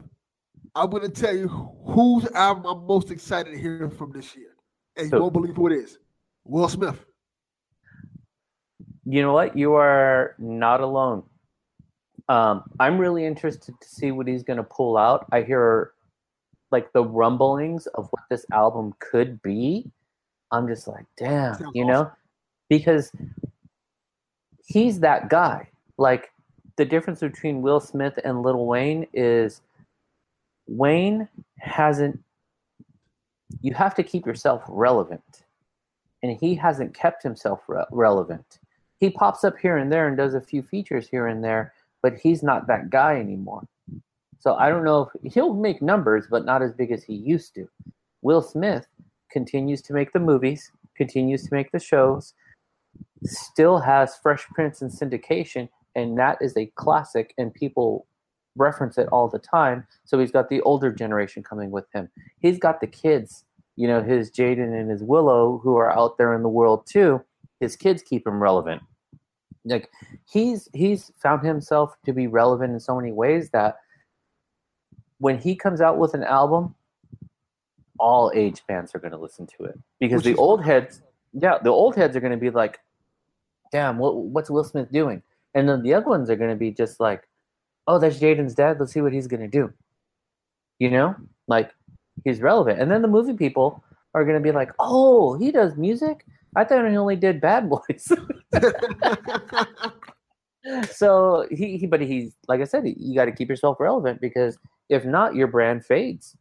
[0.74, 4.56] I'm gonna tell you whose album I'm most excited to hear from this year,
[4.96, 5.98] and you won't believe who it is.
[6.44, 7.04] Will Smith.
[9.04, 9.56] you know what?
[9.56, 11.22] You are not alone.
[12.28, 15.26] Um, I'm really interested to see what he's going to pull out.
[15.30, 15.92] I hear
[16.70, 19.90] like the rumblings of what this album could be.
[20.50, 22.10] I'm just like, damn, Sounds you know,
[22.68, 23.12] because
[24.66, 25.68] he's that guy.
[25.98, 26.30] Like
[26.76, 29.60] the difference between Will Smith and Lil Wayne is
[30.66, 32.20] Wayne hasn't.
[33.60, 35.44] You have to keep yourself relevant,
[36.22, 38.58] and he hasn't kept himself re- relevant
[39.04, 42.14] he pops up here and there and does a few features here and there, but
[42.16, 43.66] he's not that guy anymore.
[44.40, 47.54] So I don't know if he'll make numbers, but not as big as he used
[47.54, 47.68] to.
[48.22, 48.86] Will Smith
[49.30, 52.34] continues to make the movies, continues to make the shows,
[53.24, 58.06] still has Fresh Prince and syndication, and that is a classic, and people
[58.56, 59.86] reference it all the time.
[60.04, 62.08] So he's got the older generation coming with him.
[62.40, 63.44] He's got the kids,
[63.76, 67.22] you know, his Jaden and his Willow, who are out there in the world too.
[67.60, 68.82] His kids keep him relevant.
[69.64, 69.90] Like
[70.30, 73.76] he's he's found himself to be relevant in so many ways that
[75.18, 76.74] when he comes out with an album,
[77.98, 81.00] all age fans are going to listen to it because Which the old heads,
[81.32, 82.78] yeah, the old heads are going to be like,
[83.72, 85.22] "Damn, what what's Will Smith doing?"
[85.54, 87.26] And then the other ones are going to be just like,
[87.86, 88.78] "Oh, that's Jaden's dad.
[88.80, 89.72] Let's see what he's going to do."
[90.78, 91.14] You know,
[91.48, 91.70] like
[92.24, 92.80] he's relevant.
[92.80, 93.82] And then the movie people
[94.14, 96.24] are going to be like, "Oh, he does music.
[96.56, 98.12] I thought he only did Bad Boys."
[100.90, 104.58] so he, he, but he's like I said, you got to keep yourself relevant because
[104.88, 106.36] if not, your brand fades.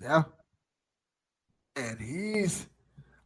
[0.00, 0.22] Yeah.
[1.76, 2.66] And he's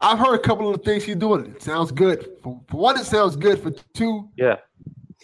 [0.00, 1.46] I've heard a couple of the things he's doing.
[1.46, 2.28] It sounds good.
[2.42, 3.60] For, for one, it sounds good.
[3.62, 4.56] For two, Yeah.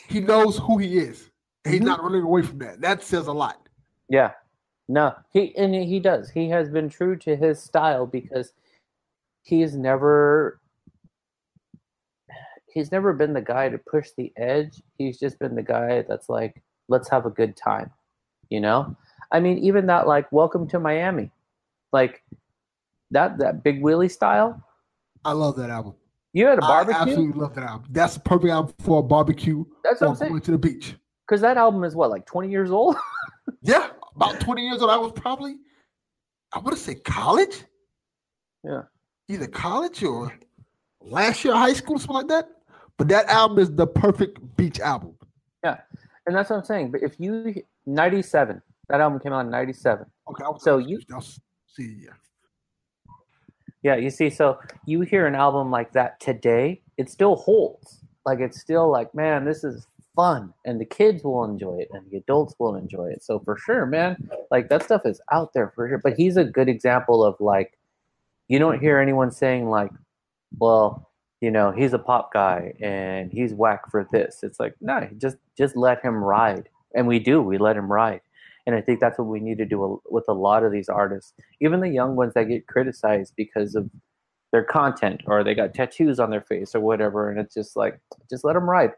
[0.08, 1.30] he knows who he is.
[1.64, 1.84] He's Mhm.
[1.84, 2.80] not running away from that.
[2.80, 3.68] That says a lot.
[4.08, 4.32] Yeah.
[4.88, 6.28] No, he and he does.
[6.30, 8.52] He has been true to his style because
[9.42, 10.60] he's never
[12.66, 14.82] he's never been the guy to push the edge.
[14.96, 17.90] He's just been the guy that's like, let's have a good time.
[18.48, 18.96] You know?
[19.30, 21.30] I mean, even that like welcome to Miami.
[21.92, 22.22] Like
[23.12, 24.60] that that big Willie style.
[25.24, 25.94] I love that album.
[26.32, 27.00] You had a I barbecue?
[27.00, 27.86] absolutely love that album.
[27.90, 30.32] That's the perfect album for a barbecue That's what or I'm saying.
[30.32, 30.96] going to the beach.
[31.26, 32.96] Because that album is what, like 20 years old?
[33.60, 34.90] Yeah, about 20 years old.
[34.90, 35.56] I was probably,
[36.52, 37.64] I want to say college.
[38.64, 38.82] Yeah.
[39.28, 40.32] Either college or
[41.00, 42.48] last year high school, something like that.
[42.98, 45.14] But that album is the perfect beach album.
[45.64, 45.78] Yeah.
[46.26, 46.90] And that's what I'm saying.
[46.92, 50.06] But if you 97, that album came out in 97.
[50.30, 50.44] Okay.
[50.58, 51.00] So you-
[51.66, 51.96] see.
[52.04, 52.10] Yeah.
[53.82, 58.04] Yeah, you see, so you hear an album like that today, it still holds.
[58.24, 62.10] Like it's still like, man, this is fun, and the kids will enjoy it, and
[62.10, 63.22] the adults will enjoy it.
[63.22, 64.16] So for sure, man,
[64.50, 65.98] like that stuff is out there for sure.
[65.98, 67.78] But he's a good example of like,
[68.48, 69.90] you don't hear anyone saying like,
[70.58, 71.10] well,
[71.40, 74.40] you know, he's a pop guy and he's whack for this.
[74.42, 78.20] It's like, no, just just let him ride, and we do, we let him ride.
[78.66, 81.32] And I think that's what we need to do with a lot of these artists
[81.60, 83.90] even the young ones that get criticized because of
[84.52, 87.98] their content or they got tattoos on their face or whatever and it's just like
[88.30, 88.92] just let them ride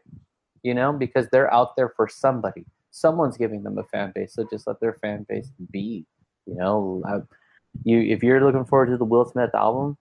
[0.65, 4.47] you know because they're out there for somebody someone's giving them a fan base so
[4.49, 6.05] just let their fan base be
[6.45, 7.27] you know I-
[7.83, 9.97] you if you're looking forward to the will smith album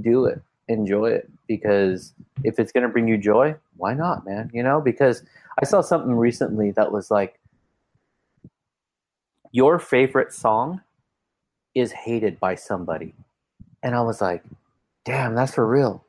[0.00, 2.14] do it enjoy it because
[2.44, 5.22] if it's going to bring you joy why not man you know because
[5.60, 7.38] i saw something recently that was like
[9.52, 10.80] your favorite song
[11.74, 13.14] is hated by somebody.
[13.82, 14.42] And I was like,
[15.04, 16.04] damn, that's for real.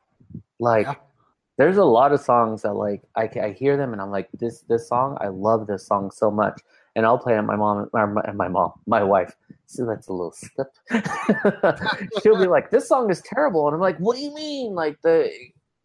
[0.59, 0.95] Like, Yeah.
[1.57, 4.61] There's a lot of songs that like I, I hear them and I'm like, this
[4.69, 6.61] this song, I love this song so much.
[6.95, 7.41] And I'll play it.
[7.43, 9.35] My mom or my, my mom, my wife.
[9.67, 10.67] So that's a little slip.
[12.23, 14.73] She'll be like, this song is terrible, and I'm like, what do you mean?
[14.73, 15.31] Like the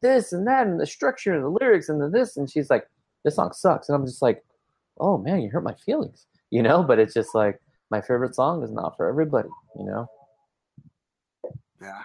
[0.00, 2.86] this and that and the structure and the lyrics and the this, and she's like,
[3.24, 4.42] this song sucks, and I'm just like,
[5.00, 6.82] oh man, you hurt my feelings, you know.
[6.82, 7.60] But it's just like
[7.90, 10.06] my favorite song is not for everybody, you know.
[11.80, 12.02] Yeah.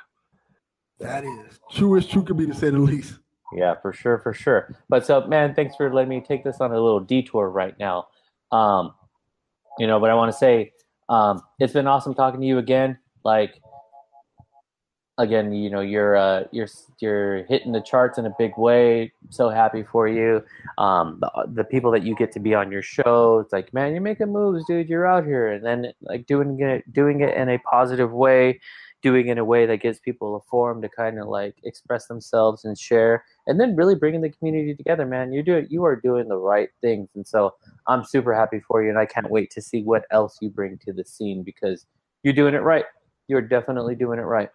[0.99, 3.19] That is true as true could be to say the least.
[3.53, 4.75] Yeah, for sure, for sure.
[4.89, 8.07] But so, man, thanks for letting me take this on a little detour right now.
[8.51, 8.93] Um,
[9.79, 10.73] you know, but I want to say
[11.09, 12.97] um, it's been awesome talking to you again.
[13.23, 13.61] Like,
[15.17, 16.67] again, you know, you're uh, you're
[16.99, 19.11] you're hitting the charts in a big way.
[19.29, 20.43] So happy for you.
[20.77, 23.93] Um, the, the people that you get to be on your show, it's like, man,
[23.93, 24.89] you're making moves, dude.
[24.89, 28.59] You're out here, and then like doing it, doing it in a positive way,
[29.07, 32.65] doing in a way that gives people a forum to kind of like express themselves
[32.65, 36.27] and share and then really bringing the community together man you're doing you are doing
[36.27, 37.53] the right things and so
[37.91, 40.77] i'm super happy for you and i can't wait to see what else you bring
[40.85, 41.85] to the scene because
[42.23, 42.85] you're doing it right
[43.29, 44.49] you're definitely doing it right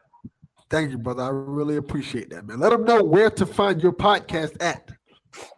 [0.70, 1.22] Thank you, brother.
[1.24, 2.58] I really appreciate that, man.
[2.58, 4.90] Let them know where to find your podcast at.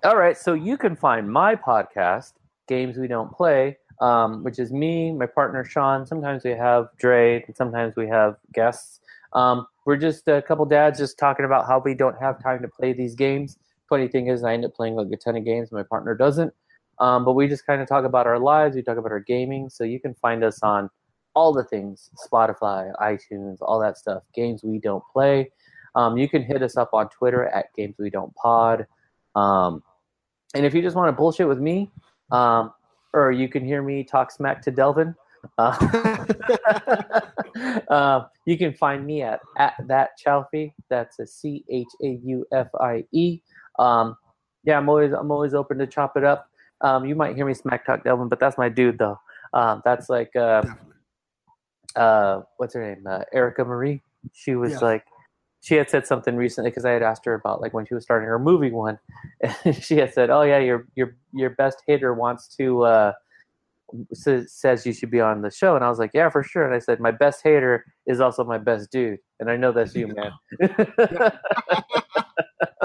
[0.04, 2.32] all right so you can find my podcast
[2.68, 7.42] games we don't play um, which is me my partner sean sometimes we have dre
[7.42, 9.00] and sometimes we have guests.
[9.32, 12.68] Um, we're just a couple dads just talking about how we don't have time to
[12.68, 13.58] play these games.
[13.88, 16.52] Funny thing is i end up playing like a ton of games my partner doesn't.
[17.00, 19.68] Um, but we just kind of talk about our lives we talk about our gaming.
[19.68, 20.90] So you can find us on
[21.34, 25.50] all the things spotify itunes all that stuff games we don't play.
[25.96, 28.86] Um, you can hit us up on twitter at games we don't pod.
[29.34, 29.82] Um,
[30.54, 31.90] and if you just want to bullshit with me
[32.30, 32.72] um,
[33.14, 35.14] or you can hear me talk smack to delvin
[35.58, 35.76] uh,
[37.88, 40.72] uh, you can find me at at that Chaufie.
[40.88, 43.40] That's a C H A U F I E.
[43.78, 44.16] Um,
[44.64, 46.48] yeah, I'm always I'm always open to chop it up.
[46.80, 49.18] Um, you might hear me smack talk Delvin, but that's my dude though.
[49.52, 50.62] Um, that's like uh,
[51.96, 53.06] uh, what's her name?
[53.06, 54.02] Uh, Erica Marie.
[54.32, 54.78] She was Yeah.
[54.78, 55.04] like,
[55.64, 58.04] she had said something recently because I had asked her about like when she was
[58.04, 58.98] starting her movie one,
[59.40, 63.12] and she had said, "Oh yeah, your your your best hitter wants to uh,
[64.12, 66.74] says, you should be on the show," and I was like, "Yeah, for sure." And
[66.74, 70.08] I said, "My best hater is also my best dude," and I know that's you,
[70.08, 70.32] man.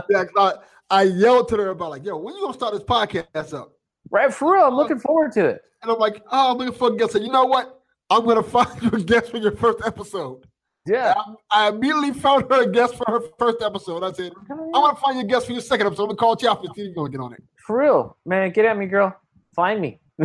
[0.09, 0.53] Yeah, I,
[0.89, 3.73] I yelled to her about like, yo, when you gonna start this podcast up?
[4.11, 5.61] right for real, I'm looking forward to it.
[5.83, 7.11] And I'm like, oh, I'm looking for a guest.
[7.11, 7.81] So you know what?
[8.09, 10.45] I'm gonna find you a guest for your first episode.
[10.89, 11.13] Yeah,
[11.51, 14.03] I, I immediately found her a guest for her first episode.
[14.03, 16.03] I said, I'm gonna find you a guest for your second episode.
[16.03, 17.43] I'm gonna call Chop and see if you're gonna get on it.
[17.65, 18.51] for real, man.
[18.51, 19.15] Get at me, girl.
[19.55, 19.99] Find me.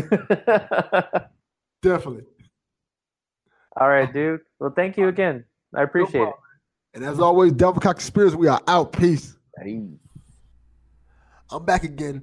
[1.83, 2.25] Definitely.
[3.77, 4.41] All right, dude.
[4.59, 5.45] Well, thank you again.
[5.75, 6.35] I appreciate it.
[6.95, 8.93] And as always, Delvin Cox Experience, we are out.
[8.93, 9.37] Peace.
[9.61, 9.83] Hey.
[11.51, 12.23] I'm back again.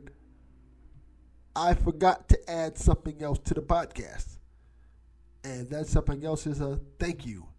[1.56, 4.38] I forgot to add something else to the podcast.
[5.44, 7.51] And that something else is a thank you.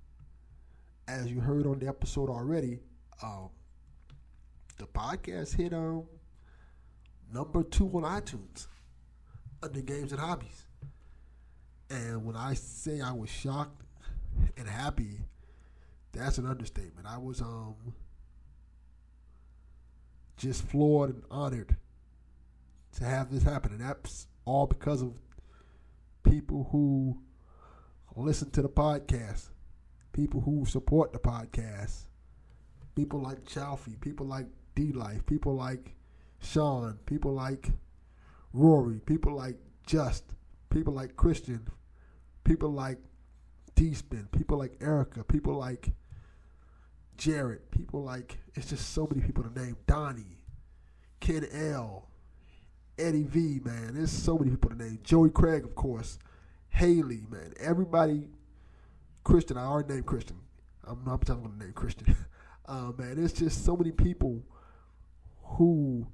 [1.09, 2.79] As you heard on the episode already,
[3.23, 3.51] um,
[4.79, 6.05] the podcast hit um,
[7.33, 8.67] number two on iTunes
[9.63, 10.67] under games and hobbies.
[11.91, 13.83] And when I say I was shocked
[14.57, 15.21] and happy,
[16.13, 17.07] that's an understatement.
[17.07, 17.75] I was um
[20.37, 21.77] just floored and honored
[22.97, 23.73] to have this happen.
[23.73, 25.13] And that's all because of
[26.23, 27.19] people who
[28.17, 29.49] listen to the podcast,
[30.13, 32.07] people who support the podcast,
[32.95, 35.95] people like Chaufie, people like D Life, people like
[36.41, 37.71] Sean, people like
[38.53, 39.57] Rory, people like
[39.87, 40.25] Just,
[40.71, 41.67] people like Christian,
[42.45, 42.99] people like
[43.75, 45.91] D Spin, people like Erica, people like
[47.17, 49.77] Jared, people like it's just so many people to name.
[49.87, 50.45] Donnie,
[51.21, 52.09] Ken L,
[52.99, 53.95] Eddie V, man.
[53.95, 54.99] There's so many people to name.
[55.03, 56.19] Joey Craig, of course.
[56.69, 57.53] Haley, man.
[57.61, 58.29] Everybody.
[59.25, 60.39] Christian, I already named Christian.
[60.85, 62.17] I'm not I'm gonna name Christian.
[62.67, 64.43] uh, man, there's just so many people
[65.43, 66.07] who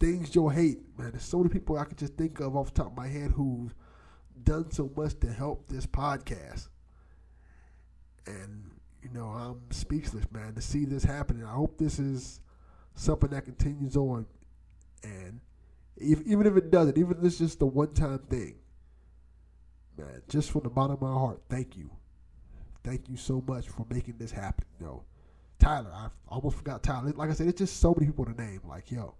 [0.00, 1.10] things you'll hate, man.
[1.10, 3.32] There's so many people I could just think of off the top of my head
[3.32, 3.74] who've
[4.42, 6.68] done so much to help this podcast.
[8.26, 8.70] And,
[9.02, 11.44] you know, I'm speechless, man, to see this happening.
[11.44, 12.40] I hope this is
[12.94, 14.26] something that continues on.
[15.02, 15.40] And
[15.96, 18.56] if, even if it doesn't, even if it's just a one time thing,
[19.96, 21.90] man, just from the bottom of my heart, thank you.
[22.82, 24.66] Thank you so much for making this happen.
[24.80, 25.04] Know,
[25.58, 27.12] Tyler, I almost forgot Tyler.
[27.14, 28.62] Like I said, it's just so many people to name.
[28.66, 29.14] Like, yo,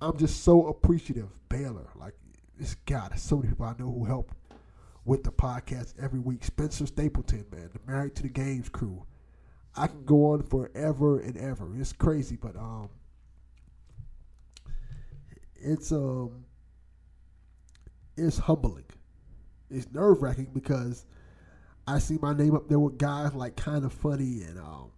[0.00, 1.28] I'm just so appreciative.
[1.48, 2.14] Baylor, like
[2.58, 4.32] this God, there's so many people I know who help
[5.04, 6.44] with the podcast every week.
[6.44, 9.04] Spencer Stapleton, man, the Married to the Games crew.
[9.76, 11.68] I can go on forever and ever.
[11.78, 12.88] It's crazy, but um,
[15.54, 16.44] it's um,
[18.16, 18.84] it's humbling.
[19.70, 21.06] It's nerve wracking because
[21.86, 24.90] I see my name up there with guys like kind of funny and um,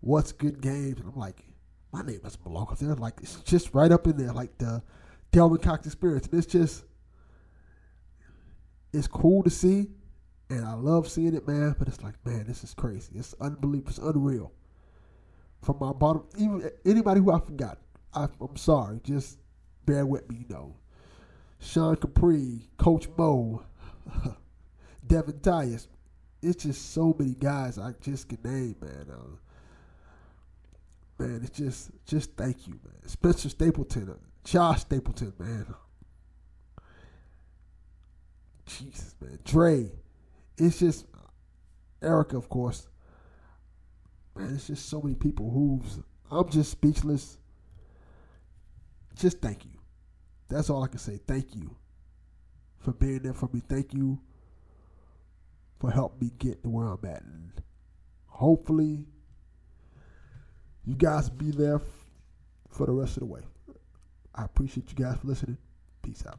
[0.00, 1.44] what's good games, and I'm like,
[1.92, 2.94] my name doesn't belong up there.
[2.94, 4.82] Like it's just right up in there, like the
[5.32, 6.26] Delvin Cox experience.
[6.26, 6.84] And it's just
[8.92, 9.88] it's cool to see,
[10.50, 11.74] and I love seeing it, man.
[11.78, 13.12] But it's like, man, this is crazy.
[13.14, 13.90] It's unbelievable.
[13.90, 14.52] It's unreal.
[15.62, 17.78] From my bottom, even anybody who I forgot,
[18.14, 19.00] I, I'm sorry.
[19.02, 19.38] Just
[19.84, 20.76] bear with me, you know.
[21.58, 23.62] Sean Capri, Coach Mo,
[25.06, 25.88] Devin Tyus.
[26.42, 29.06] It's just so many guys I just can name, man.
[29.10, 33.08] Uh, man, it's just just thank you, man.
[33.08, 34.14] Spencer Stapleton, uh,
[34.44, 35.74] Josh Stapleton, man.
[38.66, 39.38] Jesus, man.
[39.44, 39.90] Dre.
[40.58, 41.06] It's just
[42.02, 42.88] Erica, of course.
[44.34, 46.00] Man, it's just so many people who's
[46.30, 47.38] I'm just speechless.
[49.16, 49.75] Just thank you.
[50.48, 51.18] That's all I can say.
[51.26, 51.74] Thank you
[52.78, 53.60] for being there for me.
[53.68, 54.18] Thank you
[55.80, 57.22] for helping me get to where I'm at.
[57.22, 57.52] And
[58.26, 59.06] hopefully
[60.84, 61.82] you guys be there f-
[62.70, 63.40] for the rest of the way.
[64.34, 65.58] I appreciate you guys for listening.
[66.02, 66.38] Peace out.